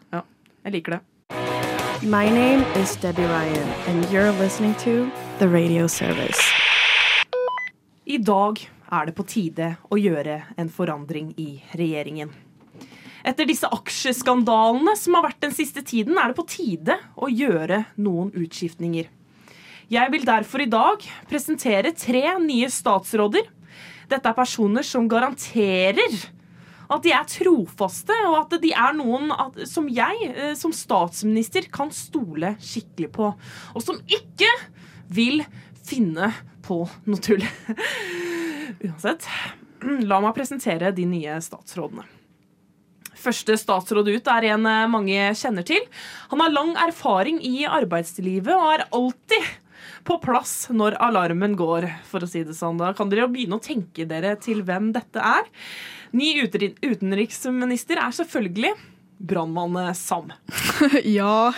Jeg 0.65 0.73
liker 0.79 0.97
det. 0.97 1.03
My 2.03 2.29
name 2.29 2.61
is 2.75 2.95
Debbie 2.97 3.25
Ryan, 3.25 3.67
and 3.87 4.05
you're 4.11 4.31
listening 4.33 4.75
to 4.85 5.09
The 5.39 5.47
Radio 5.47 5.87
Service. 5.87 6.39
I 8.07 8.21
dag 8.23 8.61
er 8.87 9.09
det 9.09 9.13
på 9.17 9.25
tide 9.27 9.73
å 9.91 9.97
gjøre 9.99 10.37
en 10.55 10.69
forandring 10.71 11.33
i 11.43 11.57
regjeringen. 11.75 12.29
Etter 13.27 13.49
disse 13.49 13.67
aksjeskandalene 13.67 14.93
som 14.95 15.17
har 15.17 15.25
vært 15.25 15.41
den 15.43 15.51
siste 15.51 15.83
tiden, 15.83 16.15
er 16.15 16.31
det 16.31 16.37
på 16.37 16.45
tide 16.47 16.95
å 17.19 17.27
gjøre 17.27 17.81
noen 17.99 18.31
utskiftninger. 18.31 19.09
Jeg 19.91 20.13
vil 20.13 20.23
derfor 20.27 20.63
i 20.63 20.69
dag 20.71 21.03
presentere 21.27 21.91
tre 21.99 22.23
nye 22.39 22.71
statsråder. 22.71 23.51
Dette 24.07 24.31
er 24.31 24.39
personer 24.39 24.87
som 24.87 25.11
garanterer 25.11 26.15
at 26.87 27.03
de 27.03 27.11
er 27.11 27.27
trofaste, 27.27 28.15
og 28.31 28.39
at 28.45 28.59
de 28.63 28.71
er 28.71 28.95
noen 28.95 29.35
som 29.67 29.91
jeg 29.91 30.31
eh, 30.31 30.53
som 30.55 30.71
statsminister 30.71 31.67
kan 31.75 31.91
stole 31.91 32.55
skikkelig 32.63 33.11
på. 33.19 33.33
Og 33.75 33.83
som 33.83 33.99
ikke 34.07 34.53
vil 35.11 35.43
finne 35.83 36.31
på 36.67 36.83
noe 37.07 37.23
tull. 37.23 37.43
Uansett, 38.85 39.25
la 40.05 40.21
meg 40.23 40.35
presentere 40.37 40.93
de 40.95 41.07
nye 41.09 41.39
statsrådene. 41.43 42.05
Første 43.17 43.55
statsråd 43.57 44.09
ut 44.13 44.27
er 44.29 44.51
en 44.53 44.67
eh, 44.69 44.89
mange 44.91 45.29
kjenner 45.39 45.65
til. 45.67 45.81
Han 46.31 46.43
har 46.43 46.53
lang 46.53 46.75
erfaring 46.87 47.39
i 47.45 47.65
arbeidslivet 47.65 48.53
og 48.53 48.67
er 48.75 48.85
alltid 48.93 49.55
på 50.07 50.17
plass 50.23 50.67
når 50.73 50.97
alarmen 51.03 51.55
går, 51.57 51.87
for 52.07 52.23
å 52.23 52.29
si 52.29 52.43
det 52.47 52.55
sånn. 52.57 52.79
Da 52.79 52.93
kan 52.97 53.09
dere 53.11 53.27
begynne 53.31 53.59
å 53.59 53.63
tenke 53.63 54.07
dere 54.09 54.35
til 54.41 54.63
hvem 54.67 54.91
dette 54.95 55.23
er. 55.23 55.49
Ny 56.15 56.29
utenriksminister 56.45 57.99
er 57.99 58.15
selvfølgelig 58.15 58.75
brannmann 59.19 59.95
Sam. 59.95 60.31
Ja, 61.03 61.51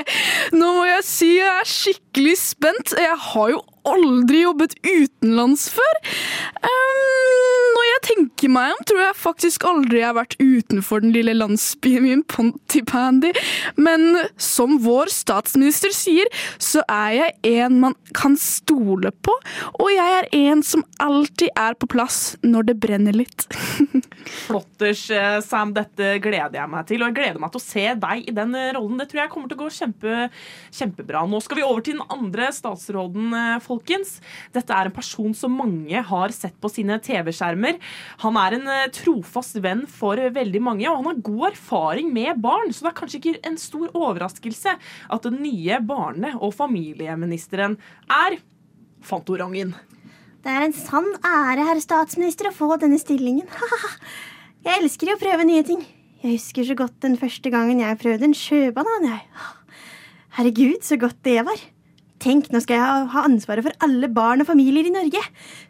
nå 0.58 0.70
må 0.78 0.84
jeg 0.88 1.04
si 1.06 1.30
jeg 1.36 1.50
er 1.50 1.68
skikkelig 1.68 2.36
spent. 2.40 2.94
Jeg 2.98 3.18
har 3.30 3.52
jo 3.52 3.62
aldri 3.86 4.42
jobbet 4.44 4.74
utenlands 4.82 5.68
før. 5.72 6.00
Um, 6.64 7.63
tenke 8.04 8.50
meg 8.52 8.74
om, 8.74 8.82
tror 8.88 9.00
jeg 9.00 9.18
faktisk 9.18 9.66
aldri 9.68 10.00
jeg 10.00 10.08
har 10.10 10.18
vært 10.18 10.36
utenfor 10.40 11.04
den 11.04 11.14
lille 11.14 11.34
landsbyen 11.36 12.04
min 12.04 12.24
Pontypandy. 12.28 13.32
Men 13.80 14.18
som 14.40 14.78
vår 14.84 15.12
statsminister 15.12 15.94
sier, 15.94 16.28
så 16.62 16.84
er 16.90 17.16
jeg 17.18 17.60
en 17.64 17.80
man 17.82 17.96
kan 18.16 18.36
stole 18.40 19.12
på. 19.24 19.34
Og 19.80 19.90
jeg 19.92 20.18
er 20.20 20.28
en 20.44 20.62
som 20.66 20.84
alltid 21.02 21.50
er 21.58 21.76
på 21.78 21.88
plass 21.90 22.34
når 22.44 22.70
det 22.70 22.78
brenner 22.82 23.16
litt. 23.16 23.46
Flotters, 24.46 25.06
eh, 25.12 25.38
Sam. 25.44 25.74
Dette 25.74 26.18
gleder 26.22 26.58
jeg 26.60 26.70
meg 26.70 26.88
til. 26.88 27.02
Og 27.02 27.10
jeg 27.10 27.18
gleder 27.18 27.40
meg 27.42 27.54
til 27.54 27.62
å 27.62 27.64
se 27.64 27.86
deg 28.04 28.28
i 28.28 28.34
den 28.36 28.54
eh, 28.58 28.72
rollen. 28.76 28.98
Det 29.00 29.08
tror 29.10 29.24
jeg 29.24 29.32
kommer 29.32 29.50
til 29.50 29.58
å 29.58 29.64
gå 29.64 29.70
kjempe, 29.78 30.28
kjempebra. 30.74 31.24
Nå 31.28 31.40
skal 31.44 31.60
vi 31.60 31.66
over 31.66 31.84
til 31.84 31.98
den 31.98 32.14
andre 32.14 32.50
statsråden, 32.54 33.30
eh, 33.38 33.62
folkens. 33.64 34.18
Dette 34.54 34.76
er 34.76 34.90
en 34.90 34.96
person 34.96 35.34
som 35.36 35.56
mange 35.58 36.04
har 36.10 36.34
sett 36.36 36.56
på 36.62 36.70
sine 36.72 36.98
TV-skjermer. 37.04 37.80
Han 38.24 38.36
er 38.40 38.56
en 38.58 38.68
eh, 38.70 38.86
trofast 38.94 39.58
venn 39.64 39.84
for 39.90 40.18
eh, 40.20 40.32
veldig 40.34 40.62
mange, 40.64 40.86
og 40.90 41.00
han 41.02 41.08
har 41.12 41.22
god 41.26 41.46
erfaring 41.52 42.12
med 42.14 42.40
barn. 42.44 42.72
Så 42.74 42.84
det 42.86 42.92
er 42.92 42.98
kanskje 43.00 43.20
ikke 43.22 43.34
en 43.50 43.58
stor 43.60 43.90
overraskelse 43.92 44.76
at 44.78 45.26
den 45.28 45.40
nye 45.44 45.80
barne- 45.84 46.34
og 46.40 46.54
familieministeren 46.58 47.78
er 48.10 48.38
Fantorangen. 49.04 49.74
Det 50.44 50.52
er 50.52 50.64
en 50.64 50.72
sann 50.76 51.10
ære, 51.24 51.64
herr 51.68 51.80
statsminister, 51.80 52.48
å 52.50 52.56
få 52.56 52.76
denne 52.80 52.96
stillingen. 53.00 53.48
Jeg 54.64 54.80
elsker 54.80 55.10
jo 55.10 55.16
å 55.18 55.20
prøve 55.20 55.44
nye 55.48 55.64
ting. 55.64 55.82
Jeg 56.24 56.38
husker 56.38 56.64
så 56.64 56.76
godt 56.78 56.96
den 57.04 57.18
første 57.20 57.50
gangen 57.52 57.82
jeg 57.82 57.98
prøvde 58.00 58.24
en 58.24 58.32
sjøbanan, 58.36 59.04
jeg. 59.10 59.26
Herregud, 60.38 60.78
så 60.80 60.96
godt 60.96 61.18
det 61.26 61.42
var. 61.44 61.60
Tenk, 62.24 62.46
nå 62.48 62.62
skal 62.64 62.78
jeg 62.78 63.08
ha- 63.12 63.24
ansvaret 63.28 63.66
for 63.66 63.76
alle 63.84 64.08
barn 64.08 64.40
og 64.40 64.48
familier 64.48 64.88
i 64.88 64.92
Norge. 64.94 65.20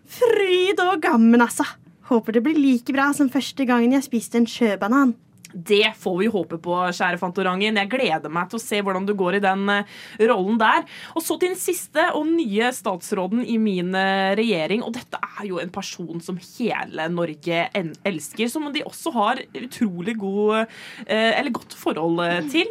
Fryd 0.06 0.78
og 0.84 1.00
gammen, 1.02 1.42
altså. 1.42 1.66
Håper 2.10 2.36
det 2.36 2.44
blir 2.44 2.58
like 2.60 2.92
bra 2.92 3.10
som 3.16 3.30
første 3.32 3.64
gangen 3.68 3.94
jeg 3.96 4.04
spiste 4.04 4.40
en 4.40 4.48
sjøbanan. 4.48 5.14
Det 5.54 5.92
får 5.98 6.16
vi 6.18 6.26
håpe 6.34 6.58
på, 6.58 6.74
kjære 6.90 7.18
Fantorangen. 7.20 7.78
Jeg 7.78 7.90
gleder 7.92 8.32
meg 8.32 8.50
til 8.50 8.58
å 8.58 8.62
se 8.62 8.80
hvordan 8.82 9.06
du 9.06 9.12
går 9.16 9.38
i 9.38 9.42
den 9.44 9.62
eh, 9.70 9.92
rollen 10.26 10.58
der. 10.58 10.82
Og 11.14 11.22
så 11.22 11.36
til 11.38 11.52
den 11.52 11.60
siste 11.60 12.08
og 12.18 12.26
nye 12.26 12.72
statsråden 12.74 13.44
i 13.46 13.56
min 13.62 13.94
eh, 13.94 14.34
regjering. 14.38 14.82
Og 14.82 14.96
dette 14.98 15.20
er 15.22 15.46
jo 15.46 15.62
en 15.62 15.72
person 15.74 16.18
som 16.24 16.40
hele 16.42 17.06
Norge 17.14 17.64
elsker, 17.70 18.50
som 18.50 18.66
de 18.74 18.82
også 18.82 19.14
har 19.14 19.44
utrolig 19.62 20.18
god, 20.18 20.74
eh, 21.06 21.32
eller 21.38 21.54
godt 21.54 21.78
forhold 21.78 22.22
til. 22.52 22.70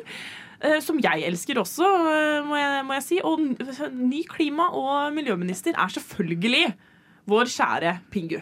Som 0.79 0.95
jeg 1.03 1.25
elsker 1.27 1.57
også, 1.59 1.83
må 2.47 2.55
jeg, 2.55 2.83
må 2.87 2.93
jeg 2.95 3.03
si. 3.03 3.17
Og 3.27 3.41
ny 3.97 4.21
klima- 4.31 4.69
og 4.71 5.11
miljøminister 5.11 5.75
er 5.75 5.91
selvfølgelig 5.91 6.69
vår 7.27 7.51
kjære 7.51 7.97
Pingu. 8.13 8.39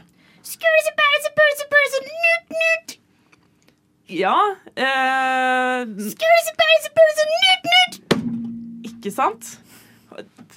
Ja 4.12 4.36
eh, 4.76 5.88
Ikke 8.84 9.12
sant? 9.12 9.60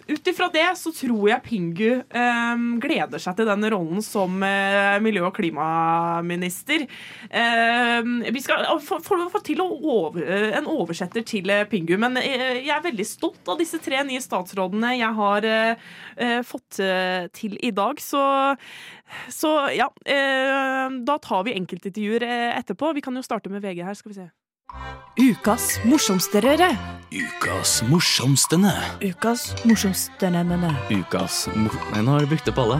Ut 0.06 0.26
ifra 0.26 0.50
det 0.52 0.66
så 0.76 0.92
tror 0.92 1.28
jeg 1.30 1.42
Pingu 1.46 1.90
eh, 2.04 2.64
gleder 2.82 3.22
seg 3.22 3.38
til 3.38 3.48
den 3.48 3.64
rollen 3.72 4.04
som 4.04 4.42
eh, 4.44 4.98
miljø- 5.00 5.24
og 5.30 5.32
klimaminister. 5.38 6.84
Eh, 7.30 8.10
vi 8.34 8.42
skal 8.44 8.66
få, 8.84 9.00
til 9.46 9.62
over, 9.64 10.20
eh, 10.20 10.50
en 10.58 10.68
oversetter 10.68 11.24
til 11.24 11.48
eh, 11.52 11.64
Pingu, 11.70 11.96
men 12.00 12.18
eh, 12.20 12.60
jeg 12.66 12.74
er 12.76 12.84
veldig 12.84 13.08
stolt 13.08 13.48
av 13.48 13.60
disse 13.60 13.80
tre 13.80 14.02
nye 14.04 14.20
statsrådene 14.20 14.94
jeg 14.98 15.12
har 15.16 15.46
fått 16.46 16.78
til 17.36 17.56
i 17.64 17.70
dag. 17.74 18.00
Så, 18.00 18.20
så 19.32 19.50
ja, 19.74 19.88
da 20.04 21.18
tar 21.22 21.44
vi 21.48 21.56
enkeltintervjuer 21.58 22.24
etterpå. 22.60 22.92
Vi 22.96 23.04
kan 23.04 23.16
jo 23.16 23.24
starte 23.24 23.52
med 23.52 23.64
VG 23.64 23.84
her, 23.84 23.98
skal 23.98 24.12
vi 24.12 24.20
se. 24.22 24.28
Ukas 25.20 25.78
morsomste 25.86 26.40
røre. 26.42 26.72
Ukas 27.14 27.76
morsomstene. 27.86 28.72
Ukas 29.04 29.44
morsomste 29.62 30.30
nø-nø-nø. 30.34 30.72
Ukas 30.96 31.44
mor... 31.54 31.76
Nå 31.94 32.16
har 32.16 32.24
du 32.24 32.32
brukt 32.32 32.50
opp 32.50 32.58
alle? 32.64 32.78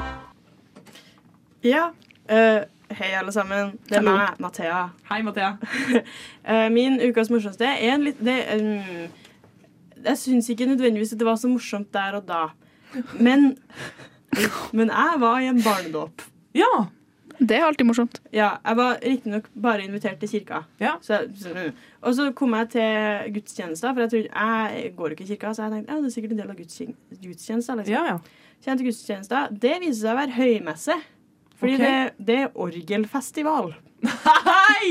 Ja. 1.63 1.85
Uh, 2.27 2.65
hei, 2.99 3.13
alle 3.15 3.33
sammen. 3.33 3.77
Det 3.87 4.01
er 4.01 4.07
meg, 4.07 4.41
Mathea. 4.43 4.81
Hei, 5.13 5.21
Mathea. 5.23 5.53
uh, 5.55 6.67
min 6.77 6.99
ukas 7.07 7.31
morsomste 7.31 7.69
er 7.71 7.95
en 7.95 8.09
litt 8.09 8.19
det, 8.19 8.41
um, 8.59 9.07
Jeg 10.05 10.21
syns 10.25 10.51
ikke 10.51 10.67
nødvendigvis 10.73 11.15
at 11.15 11.23
det 11.23 11.29
var 11.31 11.39
så 11.39 11.53
morsomt 11.53 11.93
der 11.95 12.19
og 12.19 12.27
da. 12.27 12.49
Men, 13.15 13.55
men 14.77 14.91
jeg 14.91 15.23
var 15.23 15.39
i 15.39 15.53
en 15.53 15.63
barnedåp. 15.63 16.27
Ja. 16.59 16.75
Det 17.39 17.57
er 17.57 17.65
alltid 17.67 17.87
morsomt. 17.89 18.21
Ja, 18.35 18.57
jeg 18.65 18.79
var 18.79 18.99
riktignok 19.03 19.49
bare 19.67 19.85
invitert 19.87 20.21
til 20.23 20.31
kirka. 20.31 20.63
Ja. 20.81 20.95
Så, 21.03 21.25
så, 21.41 21.71
og 22.01 22.15
så 22.15 22.29
kom 22.37 22.55
jeg 22.59 22.71
til 22.77 23.33
gudstjenester, 23.35 23.95
for 23.95 24.05
jeg, 24.05 24.13
trodde, 24.13 24.31
jeg 24.31 24.93
går 24.97 25.15
ikke 25.15 25.27
i 25.27 25.33
kirka. 25.33 25.55
Så 25.55 25.67
jeg 25.67 25.75
tenkte 25.75 25.93
ja, 25.93 26.03
det 26.05 26.11
er 26.11 26.15
sikkert 26.15 26.37
en 26.37 26.43
del 26.43 26.53
av 26.55 26.61
gudstjen- 26.61 26.97
gudstjenester. 27.23 27.81
Liksom. 27.81 27.95
Ja, 27.95 28.05
ja. 28.13 28.55
Kjent 28.65 28.81
til 28.81 28.91
gudstjenester. 28.91 29.59
Det 29.65 29.75
viser 29.83 30.01
seg 30.01 30.15
å 30.15 30.21
være 30.21 30.37
høymesse. 30.39 30.99
Fordi 31.61 31.77
okay. 31.79 31.91
det, 32.19 32.27
det 32.29 32.39
er 32.45 32.57
orgelfestival. 32.67 33.75
Hei! 34.05 34.91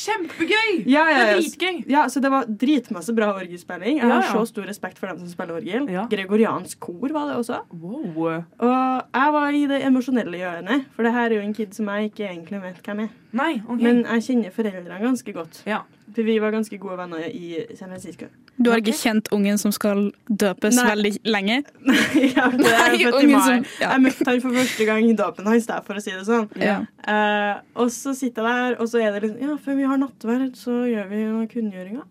Kjempegøy! 0.00 0.82
Ja, 0.88 1.04
ja, 1.10 1.18
ja. 1.30 1.36
dritgøy. 1.38 1.80
Ja, 1.90 2.04
så 2.10 2.22
det 2.22 2.30
var 2.32 2.48
dritmasse 2.48 3.14
bra 3.16 3.30
orgelspilling. 3.36 4.00
Jeg 4.00 4.10
har 4.10 4.26
så 4.30 4.42
stor 4.48 4.66
respekt 4.70 4.98
for 5.00 5.10
dem 5.10 5.20
som 5.22 5.30
spiller 5.30 5.60
orgel. 5.60 5.86
Gregoriansk 6.10 6.80
kor 6.82 7.14
var 7.14 7.30
det 7.30 7.38
også. 7.40 7.60
Wow. 7.70 8.42
Og 8.58 8.74
jeg 9.14 9.36
var 9.36 9.56
i 9.56 9.64
det 9.70 9.80
emosjonelle 9.86 10.42
hjørnet, 10.42 10.86
for 10.96 11.06
det 11.06 11.14
her 11.16 11.30
er 11.30 11.38
jo 11.38 11.46
en 11.46 11.56
kid 11.56 11.74
som 11.76 11.90
jeg 11.92 12.10
ikke 12.10 12.28
egentlig 12.28 12.62
vet 12.64 12.84
hvem 12.86 13.04
er. 13.06 13.16
Nei, 13.36 13.52
okay. 13.62 13.82
Men 13.86 14.04
jeg 14.04 14.26
kjenner 14.26 14.54
foreldrene 14.54 15.02
ganske 15.04 15.34
godt. 15.36 15.62
Ja. 15.68 15.84
For 16.10 16.26
vi 16.26 16.40
var 16.42 16.54
ganske 16.54 16.78
gode 16.82 16.98
venner 16.98 17.26
i 17.30 17.66
San 17.78 17.92
Francisco. 17.92 18.26
Du 18.60 18.68
har 18.68 18.82
ikke 18.82 18.92
kjent 18.92 19.30
ungen 19.32 19.56
som 19.60 19.72
skal 19.72 20.10
døpes 20.28 20.76
Nei. 20.76 20.84
veldig 20.90 21.10
lenge? 21.24 21.54
ja, 22.36 22.46
det 22.52 22.68
er 22.68 22.92
Nei, 22.92 22.98
født 23.00 23.00
i 23.00 23.06
ungen 23.08 23.30
mai. 23.32 23.44
som- 23.46 23.66
ja. 23.80 23.92
Jeg 23.94 24.02
møtte 24.04 24.26
han 24.28 24.40
for 24.42 24.56
første 24.58 24.86
gang 24.90 25.06
i 25.08 25.14
dåpen 25.16 25.46
hans, 25.48 25.66
der, 25.70 25.80
for 25.86 25.96
å 25.96 26.02
si 26.04 26.12
det 26.12 26.26
sånn. 26.28 26.48
Ja. 26.60 26.74
Uh, 27.08 27.62
og 27.80 27.88
så 27.94 28.12
sitter 28.18 28.44
jeg 28.44 28.58
der, 28.60 28.76
og 28.76 28.90
så 28.92 29.00
er 29.00 29.14
det 29.14 29.22
liksom 29.24 29.40
Ja, 29.46 29.56
før 29.64 29.78
vi 29.78 29.86
har 29.88 30.00
nattverd, 30.02 30.50
så 30.60 30.82
gjør 30.90 31.08
vi 31.08 31.20
noen 31.24 31.48
kunngjøringer. 31.48 32.04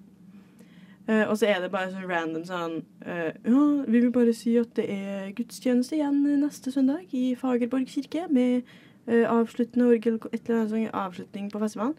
Eh, 1.10 1.24
og 1.26 1.38
så 1.38 1.48
er 1.50 1.62
det 1.62 1.72
bare 1.74 1.90
sånn 1.90 2.06
random 2.06 2.44
sånn 2.46 2.74
uh, 3.02 3.30
Ja, 3.46 3.62
vi 3.86 4.00
vil 4.00 4.12
bare 4.14 4.34
si 4.38 4.56
at 4.62 4.76
det 4.78 4.86
er 4.94 5.32
gudstjeneste 5.38 5.98
igjen 5.98 6.20
neste 6.42 6.74
søndag 6.74 7.14
i 7.18 7.36
Fagerborg 7.38 7.90
kirke 7.90 8.26
med 8.30 8.64
avsluttende 9.10 9.88
orgel... 9.90 10.20
Et 10.30 10.44
eller 10.46 10.60
annet 10.60 10.70
sånn 10.70 10.90
avslutning 10.94 11.48
på 11.50 11.58
festivalen. 11.64 11.96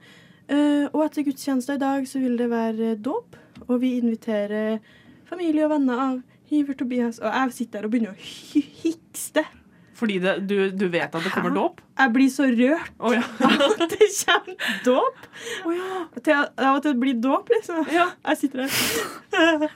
Og 0.94 1.00
etter 1.02 1.24
gudstjenesta 1.26 1.74
i 1.74 1.80
dag 1.82 2.06
så 2.06 2.20
vil 2.22 2.36
det 2.38 2.46
være 2.52 2.92
dåp, 3.02 3.34
og 3.68 3.80
vi 3.82 3.96
inviterer 4.00 4.80
familie 5.30 5.64
og 5.66 5.74
venner 5.76 6.04
av 6.08 6.18
Hiver 6.50 6.74
Tobias. 6.80 7.20
Og 7.22 7.30
jeg 7.30 7.52
sitter 7.60 7.80
der 7.80 7.86
og 7.88 7.92
begynner 7.94 8.14
å 8.14 8.20
hikste. 8.20 9.44
Fordi 10.00 10.14
det, 10.22 10.32
du, 10.48 10.54
du 10.72 10.86
vet 10.88 11.12
at 11.12 11.20
det 11.26 11.28
kommer 11.34 11.52
dåp? 11.52 11.82
Jeg 12.00 12.12
blir 12.14 12.28
så 12.32 12.46
rørt 12.48 12.86
Å 13.04 13.10
ja. 13.12 13.20
at 13.84 13.90
det 13.92 14.06
kommer 14.24 14.54
dåp. 14.86 15.18
Til 16.24 16.32
at- 16.38 16.54
Av 16.56 16.78
at 16.78 16.86
det 16.88 16.94
blir 17.02 17.18
dåp, 17.20 17.50
liksom. 17.52 17.82
ja. 17.92 18.06
Jeg 18.30 18.40
sitter 18.40 18.62
der. 18.64 19.66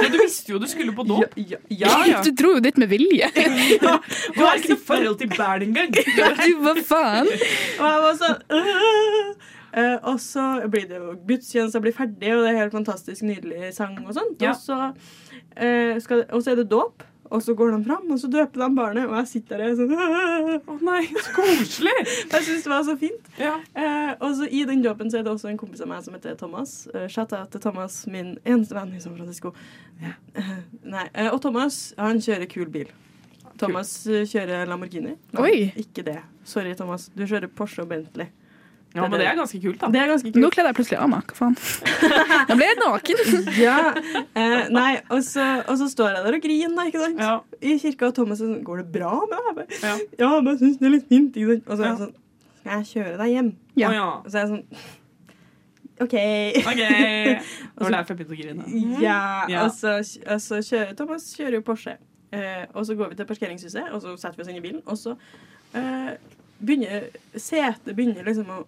Men 0.00 0.10
du 0.10 0.18
visste 0.18 0.50
jo 0.50 0.58
du 0.58 0.66
skulle 0.66 0.90
på 0.96 1.06
dåp. 1.06 1.38
Ja, 1.38 1.60
ja, 1.70 1.92
ja. 2.10 2.18
Du 2.26 2.32
dro 2.34 2.56
jo 2.56 2.64
dit 2.66 2.76
med 2.82 2.90
vilje. 2.90 3.30
Du 4.34 4.42
har 4.42 4.58
ikke 4.58 4.74
noe 4.74 4.82
forhold 4.90 5.20
til 5.22 5.30
Bern 5.38 5.62
engang. 5.68 5.94
Du, 6.42 6.50
hva 6.66 6.74
faen? 6.90 7.30
Og 7.30 7.86
jeg 7.86 8.04
var 8.08 8.20
sånn 8.24 8.38
Eh, 9.72 9.96
Og 10.02 10.18
så 10.20 10.42
blir 10.70 10.88
det 10.90 10.98
jo 10.98 11.14
gudstjenesta 11.28 11.80
blir 11.82 11.94
ferdig, 11.94 12.32
og 12.34 12.42
det 12.44 12.54
er 12.54 12.62
helt 12.64 12.74
fantastisk 12.74 13.22
nydelig 13.22 13.72
sang 13.76 13.98
og 14.06 14.14
sånt. 14.16 14.40
Ja. 14.42 14.50
Og, 14.50 14.58
så, 14.64 14.90
uh, 15.60 16.00
skal, 16.02 16.24
og 16.30 16.42
så 16.42 16.52
er 16.52 16.60
det 16.62 16.70
dåp, 16.72 17.04
og 17.30 17.42
så 17.44 17.54
går 17.54 17.76
de 17.76 17.84
fram, 17.86 18.08
og 18.10 18.18
så 18.18 18.26
døper 18.26 18.58
de 18.64 18.68
barnet, 18.74 19.04
og 19.06 19.14
jeg 19.20 19.28
sitter 19.30 19.60
der 19.62 19.76
sånn 19.78 19.92
Å 20.72 20.78
nei, 20.82 21.04
så 21.14 21.34
koselig. 21.36 21.92
Jeg 22.32 22.46
syns 22.48 22.64
det 22.66 22.72
var 22.72 22.82
så 22.88 22.96
fint. 22.98 23.28
Ja. 23.38 23.52
Eh, 23.78 24.10
og 24.18 24.34
så 24.40 24.48
I 24.50 24.64
den 24.66 24.82
dåpen 24.82 25.12
så 25.12 25.20
er 25.20 25.28
det 25.28 25.30
også 25.36 25.52
en 25.52 25.60
kompis 25.60 25.84
av 25.84 25.92
meg 25.92 26.02
som 26.02 26.16
heter 26.18 26.34
Thomas. 26.40 26.72
Uh, 26.90 27.06
Chatta 27.06 27.44
til 27.52 27.62
Thomas, 27.62 28.00
min 28.10 28.32
eneste 28.42 28.74
venn 28.74 28.90
i 28.98 29.02
San 29.04 29.14
Francisco. 29.14 29.54
Eh, 30.02 30.18
nei, 30.96 31.06
eh, 31.14 31.30
og 31.30 31.38
Thomas 31.44 31.92
han 32.00 32.18
kjører 32.18 32.50
kul 32.50 32.66
bil. 32.74 32.90
Thomas 33.60 33.94
eh, 34.10 34.26
kjører 34.26 34.66
Lamborghini. 34.66 35.14
Nei, 35.36 35.46
Oi. 35.46 35.54
Ikke 35.84 36.02
det. 36.06 36.18
Sorry, 36.48 36.74
Thomas. 36.74 37.06
Du 37.14 37.22
kjører 37.28 37.46
Porsche 37.52 37.84
og 37.84 37.92
Bentley. 37.94 38.32
Ja, 38.94 39.04
men 39.06 39.20
det 39.20 39.26
er 39.30 39.36
ganske 39.38 39.60
kult, 39.62 39.78
da. 39.80 39.88
Det 39.94 40.00
er 40.02 40.08
ganske 40.10 40.30
Nå 40.34 40.40
kult. 40.48 40.54
kledde 40.56 40.70
jeg 40.72 40.76
plutselig 40.80 40.98
av 40.98 41.10
meg. 41.12 41.30
Hva 41.30 41.36
faen? 41.38 41.56
Nå 42.50 42.56
ble 42.58 42.66
jeg 42.70 42.78
naken. 42.80 43.20
Ja, 43.66 43.76
eh, 44.34 44.68
nei, 44.74 44.88
og 45.14 45.20
så, 45.26 45.44
og 45.70 45.76
så 45.78 45.86
står 45.92 46.16
jeg 46.16 46.24
der 46.26 46.38
og 46.40 46.42
griner, 46.46 46.74
da, 46.80 46.86
ikke 46.90 47.02
sant? 47.04 47.20
Ja. 47.22 47.34
I 47.62 47.76
kirka, 47.82 48.08
og 48.10 48.16
Thomas 48.18 48.40
er 48.42 48.50
sånn 48.50 48.64
Går 48.66 48.82
det 48.82 48.88
bra 48.98 49.12
med 49.30 49.60
deg? 49.60 49.76
Ja, 49.84 49.94
Ja. 50.24 50.30
men 50.40 50.52
jeg 50.56 50.62
syns 50.64 50.80
det 50.80 50.88
er 50.90 50.94
litt 50.96 51.06
fint. 51.12 51.36
Ikke 51.38 51.54
sant? 51.54 51.68
Og 51.70 51.76
så 51.76 51.82
er 51.82 51.86
Ja. 51.86 51.92
jeg 51.92 52.00
sånn 52.06 52.16
Skal 52.60 52.72
jeg 52.82 52.88
kjøre 52.94 53.18
deg 53.22 53.30
hjem? 53.36 53.52
Ja. 53.80 53.92
Og 54.24 54.26
så 54.30 54.34
er 54.36 54.42
jeg 54.46 54.50
sånn 54.56 54.66
OK. 56.04 56.14
Det 56.16 56.64
var 56.64 57.94
derfor 57.94 58.14
jeg 58.14 58.18
begynte 58.22 58.34
å 58.34 58.40
grine. 58.40 58.98
Ja, 59.02 59.20
Ja. 59.52 59.64
Og, 59.66 59.74
så, 59.76 59.98
og 60.24 60.40
så 60.40 60.60
kjører 60.64 60.94
Thomas 60.96 61.26
kjører 61.36 61.58
jo 61.58 61.64
Porsche. 61.66 61.96
Eh, 62.32 62.64
og 62.74 62.86
så 62.86 62.94
går 62.96 63.10
vi 63.12 63.18
til 63.18 63.26
parkeringshuset, 63.28 63.88
og 63.92 64.00
så 64.04 64.14
setter 64.16 64.38
vi 64.38 64.44
oss 64.44 64.50
inn 64.52 64.60
i 64.60 64.64
bilen. 64.64 64.82
Og 64.88 64.96
så 64.96 65.16
eh, 65.76 66.12
begynner 66.60 67.08
setet 67.36 67.90
begynner 67.96 68.24
liksom 68.24 68.48
å 68.54 68.60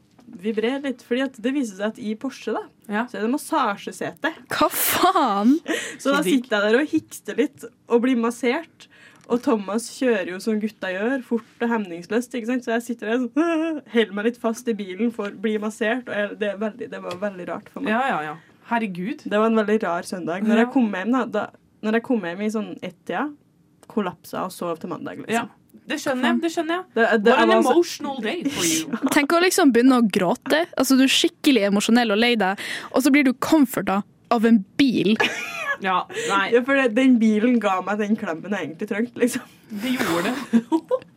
vibrere 0.42 0.80
litt. 0.84 1.02
Fordi 1.06 1.24
at 1.26 1.36
det 1.42 1.52
viser 1.54 1.76
seg 1.80 1.86
at 1.92 1.98
i 2.02 2.14
Porsche 2.20 2.54
da, 2.56 2.62
Ja. 2.88 3.04
så 3.10 3.18
er 3.18 3.26
det 3.26 3.32
massasjesete. 3.34 4.32
Hva 4.52 4.68
faen? 4.70 5.56
Så 5.98 6.12
da 6.14 6.22
sitter 6.22 6.56
jeg 6.58 6.72
der 6.72 6.80
og 6.80 6.88
hikster 6.90 7.36
litt 7.38 7.64
og 7.88 8.02
blir 8.04 8.16
massert. 8.20 8.88
Og 9.32 9.38
Thomas 9.40 9.86
kjører 9.94 10.32
jo 10.34 10.38
som 10.42 10.58
gutta 10.60 10.90
gjør, 10.92 11.22
fort 11.24 11.62
og 11.62 11.70
hemningsløst. 11.70 12.34
ikke 12.34 12.46
sant? 12.50 12.64
Så 12.66 12.72
jeg 12.74 12.82
sitter 12.88 13.12
der 13.12 13.20
sånn, 13.22 13.82
holder 13.94 14.12
meg 14.18 14.24
litt 14.26 14.40
fast 14.42 14.66
i 14.68 14.74
bilen 14.76 15.12
for 15.14 15.30
å 15.30 15.40
bli 15.44 15.54
massert. 15.62 16.08
Og 16.10 16.14
jeg, 16.18 16.38
det, 16.42 16.50
veldig, 16.60 16.88
det 16.90 17.00
var 17.04 17.16
veldig 17.22 17.46
rart 17.48 17.70
for 17.72 17.80
meg. 17.86 17.94
ja, 17.94 18.02
ja, 18.10 18.22
ja. 18.32 18.34
Herregud. 18.72 19.22
Det 19.26 19.38
var 19.38 19.46
en 19.50 19.56
veldig 19.58 19.78
rar 19.82 20.02
søndag. 20.06 20.44
Når 20.46 20.60
jeg 20.64 20.70
kom 20.74 20.92
hjem 20.94 21.10
da, 21.12 21.24
da 21.26 21.46
Når 21.82 21.96
jeg 21.98 22.04
kom 22.06 22.22
hjem 22.28 22.42
i 22.46 22.50
sånn 22.54 22.68
ett-tida, 22.82 23.24
kollapsa 23.90 24.44
og 24.46 24.52
sov 24.54 24.78
til 24.82 24.90
mandag. 24.92 25.24
Ja. 25.30 25.46
Det 25.88 25.98
skjønner 25.98 26.28
jeg. 26.28 26.40
det 26.44 26.50
skjønner 26.54 26.76
jeg 26.76 26.84
Det, 26.94 27.06
det, 27.24 27.32
What 27.32 27.40
an 27.42 27.48
var 27.50 27.72
emotional 27.74 28.20
day 28.22 28.42
for 28.54 28.66
you. 28.66 29.00
Tenk 29.16 29.34
å 29.34 29.40
liksom 29.42 29.72
begynne 29.74 29.98
å 29.98 30.06
gråte. 30.06 30.64
Altså, 30.78 30.98
du 30.98 31.06
er 31.06 31.12
skikkelig 31.12 31.66
emosjonell 31.72 32.14
og 32.14 32.20
lei 32.22 32.34
deg, 32.38 32.60
og 32.92 33.02
så 33.02 33.12
blir 33.14 33.26
du 33.26 33.32
comforta 33.42 34.02
av 34.32 34.48
en 34.48 34.62
bil. 34.80 35.16
Ja, 35.82 36.04
nei, 36.28 36.52
ja, 36.52 36.60
for 36.62 36.78
det, 36.78 36.92
den 36.94 37.16
bilen 37.18 37.56
ga 37.58 37.80
meg 37.82 37.98
den 37.98 38.12
klemmen 38.14 38.52
jeg 38.54 38.68
egentlig 38.68 38.86
trengte. 38.86 39.18
liksom. 39.18 39.48
det 39.82 39.96
gjorde 39.96 40.30
det. 40.30 40.68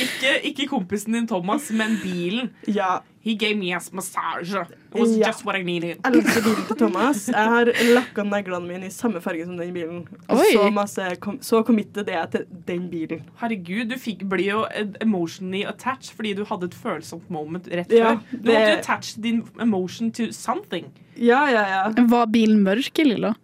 ikke, 0.00 0.34
ikke 0.52 0.68
kompisen 0.70 1.12
din 1.16 1.26
Thomas, 1.28 1.70
men 1.70 1.98
bilen. 2.02 2.50
Ja, 2.68 2.98
He 3.24 3.36
gave 3.38 3.54
me 3.54 3.68
a 3.70 3.78
massage. 3.94 4.50
It 4.52 4.98
was 4.98 5.12
Ja. 5.16 5.28
just 5.28 5.44
what 5.46 5.54
I 5.54 5.62
needed. 5.62 6.00
Jeg 6.04 6.12
elsker 6.16 6.42
bilen 6.42 6.64
til 6.66 6.76
Thomas. 6.76 7.28
Jeg 7.28 7.36
har 7.52 7.68
lakka 7.94 8.24
neglene 8.26 8.66
mine 8.66 8.86
i 8.86 8.90
samme 8.90 9.20
farge 9.22 9.44
som 9.46 9.56
den 9.56 9.70
bilen. 9.72 10.00
Oi. 10.28 10.48
Så, 10.52 10.64
masse, 10.74 11.06
kom, 11.20 11.36
så 11.38 11.60
committed 11.64 12.08
er 12.10 12.16
jeg 12.18 12.30
til 12.32 12.46
den 12.66 12.88
bilen. 12.90 13.22
Herregud, 13.38 13.84
du 13.92 13.94
fikk 13.94 14.24
bli 14.28 14.48
jo 14.48 14.64
emotionally 15.00 15.62
attached 15.70 16.16
fordi 16.16 16.34
du 16.34 16.42
hadde 16.50 16.64
et 16.66 16.74
følsomt 16.74 17.30
moment 17.30 17.68
rett 17.70 17.92
Ja, 17.94 18.16
før. 18.16 18.18
Du 18.32 18.36
det- 18.38 18.44
måtte 18.56 18.72
jo 18.72 18.78
attach 18.80 19.14
din 19.22 19.44
emotion 19.60 20.10
to 20.10 20.32
something. 20.32 20.90
Ja, 21.16 21.46
ja, 21.46 21.62
ja. 21.76 21.92
Var 22.02 22.26
bilen 22.26 22.64
mørk, 22.64 22.98
Lilla? 23.06 23.34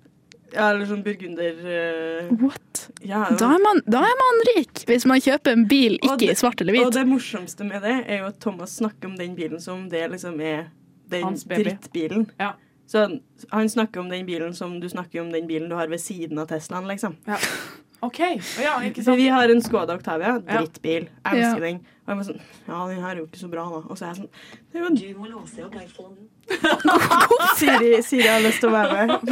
Ja 0.52 0.70
eller 0.70 0.86
sånn 0.88 1.02
burgunder 1.04 1.58
Uh, 1.58 2.30
What? 2.42 2.88
ja, 3.04 3.24
Da 3.38 3.50
er, 3.54 3.62
man, 3.64 3.82
da 3.86 4.02
er 4.06 4.16
man 4.22 4.40
rik, 4.54 4.84
hvis 4.88 5.04
man 5.08 5.20
kjøper 5.20 5.52
en 5.56 5.66
bil 5.68 5.98
ikke 5.98 6.18
det- 6.22 6.30
i 6.32 6.38
svart 6.40 6.60
eller 6.60 6.76
hvit. 6.76 6.86
Og 6.86 6.92
det 6.96 7.06
morsomste 7.06 7.66
med 7.68 7.82
det 7.82 7.96
er 8.06 8.22
jo 8.22 8.30
at 8.30 8.40
Thomas 8.40 8.76
snakker 8.78 9.10
om 9.10 9.16
den 9.16 9.36
bilen 9.36 9.60
som 9.60 9.88
det 9.88 10.06
liksom 10.10 10.40
er 10.40 10.70
den 11.08 11.34
drittbilen. 11.34 12.30
Ja. 12.38 12.54
Så 12.88 13.20
han, 13.50 13.68
snakker 13.68 14.00
om 14.00 14.08
den 14.08 14.24
bilen 14.26 14.54
som 14.54 14.80
du 14.80 14.88
snakker 14.88 15.20
om 15.20 15.32
den 15.32 15.46
bilen 15.46 15.68
du 15.68 15.74
har 15.76 15.88
ved 15.88 16.00
siden 16.00 16.38
av 16.38 16.48
Teslaen, 16.48 16.86
liksom. 16.88 17.16
OK. 18.02 18.18
Ja, 18.62 18.78
ikke 18.86 19.02
sant? 19.02 19.16
vi 19.18 19.26
har 19.28 19.48
en 19.50 19.60
Skoda 19.62 19.94
Octavia, 19.98 20.38
Ja. 20.46 20.58
drittbil. 20.60 21.08
Jeg 21.08 21.10
Ja. 21.24 21.30
elsker 21.34 21.60
den. 21.60 21.76
Og 22.06 22.08
jeg 22.08 22.16
var 22.16 22.24
sånn 22.24 22.40
Ja, 22.68 22.86
den 22.88 23.00
her 23.02 23.10
er 23.10 23.16
jo 23.18 23.26
ikke 23.26 23.38
så 23.42 23.48
bra, 23.50 23.64
da. 23.68 23.76
Og 23.90 23.96
så 23.98 24.02
er 24.04 24.08
jeg 24.14 24.16
sånn 24.16 24.28
det 24.72 24.74
er 24.74 24.78
jo 24.80 24.86
en 24.86 24.94
Du 24.94 25.14
må 25.18 25.26
låse 25.28 25.64
opp 25.64 25.74
iPhonen. 25.74 26.28
Siri, 27.58 28.02
Siri 28.02 28.28
har 28.28 28.40
lyst 28.40 28.60
til 28.60 28.68
å 28.70 28.72
være 28.72 28.92
med. 28.94 29.10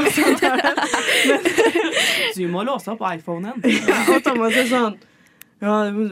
Du 2.37 2.48
må 2.52 2.62
låse 2.66 2.88
opp 2.92 3.00
iPhonen. 3.00 3.52
Og 3.62 4.22
Thomas 4.24 4.57
er 4.57 4.66
sånn 4.70 4.96
Ja, 5.62 5.85
det 5.88 6.09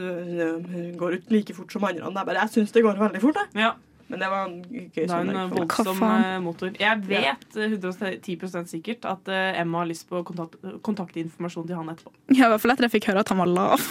det 0.65 0.97
går 0.97 1.13
ut 1.19 1.31
like 1.31 1.53
fort 1.53 1.71
som 1.71 1.83
andre. 1.83 2.03
Jeg 2.09 2.25
bare 2.25 2.39
Jeg 2.41 2.49
syns 2.55 2.71
det 2.73 2.83
går 2.83 2.97
veldig 2.97 3.21
fort, 3.21 3.35
jeg. 3.35 3.47
Ja, 3.61 3.71
Men 4.07 4.19
det 4.21 4.27
var 4.29 4.43
en 4.45 4.57
gøy 4.69 4.89
det 4.93 5.01
er 5.01 5.03
en 5.03 5.09
søndag 5.09 5.47
meg. 5.49 5.53
voldsom 5.57 6.01
eh, 6.05 6.35
motor. 6.45 6.73
Jeg 6.77 6.99
vet 7.09 7.55
eh, 7.57 7.71
110 7.73 8.67
sikkert 8.69 9.05
at 9.09 9.31
eh, 9.33 9.59
Emma 9.61 9.79
har 9.81 9.87
lyst 9.89 10.05
på 10.11 10.19
kontakt, 10.27 10.59
kontaktinformasjon 10.85 11.65
til 11.65 11.79
han 11.79 11.89
etterpå. 11.89 12.11
Ja, 12.37 12.45
I 12.45 12.51
hvert 12.53 12.61
fall 12.61 12.73
etter 12.75 12.85
jeg 12.85 12.93
fikk 12.99 13.07
høre 13.09 13.23
at 13.25 13.31
han 13.33 13.41
var 13.41 13.49
lav. 13.49 13.81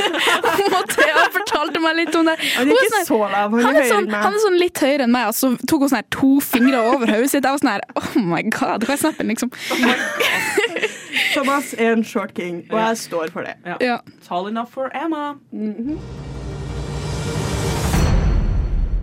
Mathea 0.74 1.24
fortalte 1.34 1.82
meg 1.82 1.98
litt 1.98 2.14
om 2.20 2.30
det. 2.30 2.36
Han 2.54 2.70
er 2.70 2.78
ikke 2.78 2.92
sånn- 2.94 3.08
så 3.10 3.18
lav. 3.24 3.58
Han 3.58 3.80
er 3.80 3.88
sånn, 3.90 4.08
han 4.14 4.38
er 4.38 4.44
sånn 4.46 4.58
litt 4.60 4.78
høyere 4.84 5.08
enn 5.08 5.14
meg, 5.18 5.26
og 5.32 5.36
så 5.40 5.52
tok 5.66 5.84
hun 5.86 5.92
sånn 5.92 6.00
her 6.02 6.08
to 6.14 6.32
fingre 6.46 6.84
over 6.92 7.10
hodet 7.16 7.32
sitt. 7.34 7.42
Jeg 7.42 7.50
var 7.50 7.62
sånn 7.64 7.72
her 7.74 7.86
Oh 7.98 8.22
my 8.22 8.42
god, 8.54 8.86
hva 8.86 8.94
er 8.94 9.02
snappen, 9.02 9.34
liksom? 9.34 9.50
Thomas 11.34 11.74
er 11.74 11.92
en 11.96 12.04
short 12.06 12.34
king, 12.38 12.62
og 12.70 12.78
jeg 12.80 12.96
står 13.06 13.30
for 13.34 13.46
det. 13.46 13.56
Ja. 13.82 13.98
Tall 14.26 14.48
enough 14.50 14.70
for 14.74 14.90
Emma. 14.94 15.34
Mhm. 15.50 15.98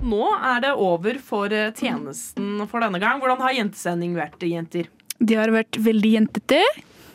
Nå 0.07 0.23
er 0.35 0.61
det 0.63 0.73
over 0.79 1.17
for 1.23 1.51
eh, 1.53 1.71
tjenesten 1.75 2.61
for 2.71 2.83
denne 2.83 2.99
gang. 3.03 3.19
Hvordan 3.23 3.41
har 3.43 3.55
jentesending 3.57 4.13
vært, 4.17 4.39
jenter? 4.47 4.87
De 5.17 5.35
har 5.35 5.51
vært 5.51 5.79
veldig 5.83 6.13
jentete. 6.13 6.61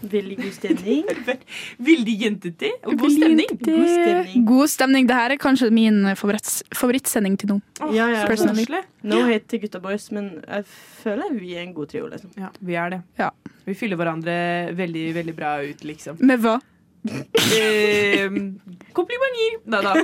Veldig 0.03 0.37
god 0.41 0.55
stemning. 0.57 1.03
Veldig 1.91 2.15
jentete 2.25 2.73
og 2.83 2.97
god 2.99 3.13
stemning. 3.15 3.53
God 3.63 3.85
stemning. 3.87 4.47
God 4.49 4.73
stemning. 4.73 5.07
Det 5.07 5.15
her 5.15 5.35
er 5.37 5.41
kanskje 5.41 5.69
min 5.75 6.01
favoritt, 6.19 6.49
favorittsending 6.75 7.37
til 7.39 7.53
nå. 7.53 7.59
Oh, 7.79 7.93
Ja, 7.95 8.09
ja, 8.11 8.25
Nå 8.25 8.33
personally. 8.33 8.83
No 9.07 9.21
hate 9.29 9.47
til 9.53 9.63
gutta 9.63 9.79
boys, 9.83 10.09
men 10.15 10.33
jeg 10.43 10.67
føler 11.05 11.31
vi 11.39 11.55
er 11.55 11.63
en 11.69 11.73
god 11.77 11.93
trio, 11.95 12.11
liksom. 12.11 12.35
Ja, 12.39 12.51
vi 12.59 12.75
er 12.83 12.97
det. 12.97 13.01
Ja. 13.21 13.31
Vi 13.63 13.79
fyller 13.79 14.01
hverandre 14.01 14.35
veldig, 14.75 15.07
veldig 15.21 15.37
bra 15.39 15.55
ut, 15.63 15.87
liksom. 15.87 16.19
Med 16.19 16.43
hva? 16.43 16.59
Eh, 17.03 18.31
komplimenter! 18.93 19.57
Nei 19.65 19.81
da. 19.83 19.95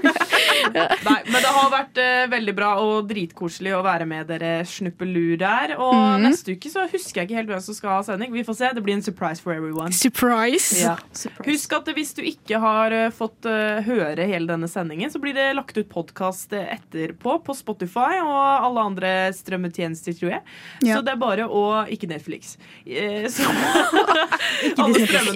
Nei, 1.06 1.18
men 1.28 1.36
det 1.38 1.50
har 1.54 1.68
vært 1.70 2.00
eh, 2.02 2.24
veldig 2.30 2.54
bra 2.56 2.70
og 2.82 3.06
dritkoselig 3.10 3.74
å 3.76 3.82
være 3.86 4.06
med 4.08 4.26
dere 4.30 4.52
snuppelur 4.66 5.36
der. 5.38 5.76
Og 5.78 5.94
mm. 5.94 6.24
neste 6.26 6.56
uke 6.56 6.72
så 6.72 6.88
husker 6.90 7.22
jeg 7.22 7.28
ikke 7.28 7.38
helt 7.38 7.52
hvem 7.52 7.62
som 7.62 7.76
skal 7.76 7.92
ha 7.96 8.00
sending. 8.06 8.32
Vi 8.34 8.44
får 8.46 8.58
se. 8.58 8.70
Det 8.74 8.82
blir 8.84 8.98
en 8.98 9.04
surprise 9.04 9.44
for 9.44 9.54
everyone. 9.54 9.94
Surprise! 9.94 10.80
Ja. 10.80 10.96
Surprise. 11.12 11.46
Husk 11.48 11.76
at 11.78 11.92
hvis 11.94 12.14
du 12.18 12.22
ikke 12.26 12.60
har 12.62 12.94
uh, 12.94 13.06
fått 13.14 13.46
uh, 13.46 13.78
høre 13.86 14.26
hele 14.28 14.50
denne 14.50 14.70
sendingen, 14.70 15.12
så 15.12 15.22
blir 15.22 15.36
det 15.38 15.52
lagt 15.58 15.78
ut 15.78 15.90
podkast 15.92 16.54
etterpå 16.58 17.38
på 17.46 17.56
Spotify 17.56 18.18
og 18.24 18.38
alle 18.38 18.86
andre 18.90 19.12
strømmetjenester, 19.36 20.16
tror 20.18 20.34
jeg. 20.38 20.42
Ja. 20.82 20.98
Så 20.98 21.06
det 21.06 21.14
er 21.14 21.22
bare 21.22 21.46
å 21.46 21.64
Ikke 21.92 22.10
Netflix. 22.10 22.56
Eh, 22.84 23.28
så. 23.30 23.46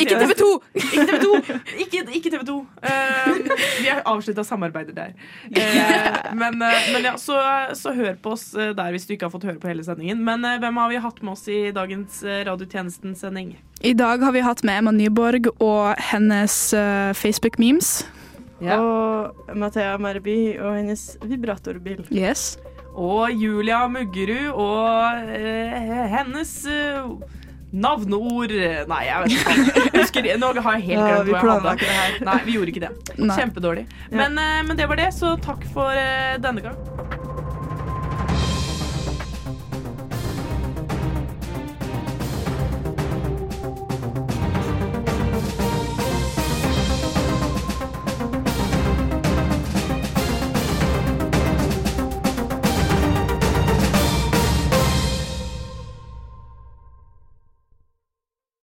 Ikke 0.03 0.19
TV 0.19 0.35
2! 0.39 0.51
Ikke 0.83 1.07
TV 1.07 1.19
2! 1.23 1.52
Ikke, 1.83 2.05
ikke 2.15 2.33
TV 2.33 2.45
2. 2.49 2.57
vi 3.83 3.89
har 3.89 4.03
avslutta 4.09 4.45
samarbeidet 4.47 4.95
der. 4.97 5.13
Uh, 5.49 6.33
men, 6.39 6.59
uh, 6.63 6.79
men 6.95 7.09
ja, 7.11 7.17
så, 7.21 7.39
så 7.79 7.95
hør 7.97 8.17
på 8.23 8.35
oss 8.37 8.53
eh, 8.55 8.73
der 8.77 8.95
hvis 8.95 9.07
du 9.09 9.15
ikke 9.17 9.29
har 9.29 9.35
fått 9.35 9.47
høre 9.49 9.61
på 9.63 9.71
hele 9.71 9.85
sendingen. 9.87 10.23
Men 10.27 10.45
eh, 10.49 10.59
hvem 10.63 10.81
har 10.81 10.91
vi 10.93 11.03
hatt 11.03 11.23
med 11.23 11.35
oss 11.35 11.47
i 11.51 11.61
dagens 11.75 12.23
uh, 12.27 12.41
Radiotjenesten-sending? 12.49 13.55
I 13.83 13.95
dag 13.99 14.23
har 14.23 14.35
vi 14.35 14.45
hatt 14.45 14.63
med 14.67 14.79
Emma 14.79 14.93
Nyborg 14.95 15.49
og 15.59 15.95
hennes 16.13 16.57
eh, 16.77 17.13
Facebook-memes. 17.19 18.03
Ja. 18.63 18.79
Og 18.79 19.57
Mathea 19.59 19.97
Merby 19.99 20.55
og 20.61 20.77
hennes 20.77 21.17
vibratorbil. 21.27 22.05
Yes. 22.15 22.57
Og 22.93 23.33
Julia 23.35 23.87
Muggerud 23.91 24.53
og 24.53 25.33
eh, 25.35 26.07
hennes 26.13 26.53
eh, 26.71 27.09
navneord 27.73 28.53
Nei, 28.89 29.03
jeg 29.09 29.23
vet 29.23 29.37
ikke. 29.37 29.97
Husker, 29.99 30.29
nå 30.39 30.53
har 30.61 30.79
jeg 30.79 30.87
helt 30.91 30.99
Ja, 30.99 31.07
glemt 31.09 31.27
vi 31.27 31.33
hva 31.33 31.39
jeg 31.39 31.47
planla 31.47 31.71
hadde. 31.71 31.79
ikke 31.79 31.89
det 31.89 31.99
her. 32.01 32.25
Nei, 32.29 32.39
vi 32.47 32.57
gjorde 32.59 32.75
ikke 32.75 32.85
det. 32.87 32.93
Kjempedårlig. 33.39 33.85
Men, 34.13 34.39
eh, 34.39 34.63
men 34.69 34.77
det 34.77 34.89
var 34.91 35.01
det, 35.01 35.11
så 35.17 35.35
takk 35.41 35.65
for 35.73 35.91
eh, 35.97 36.37
denne 36.43 36.61
gang. 36.65 36.77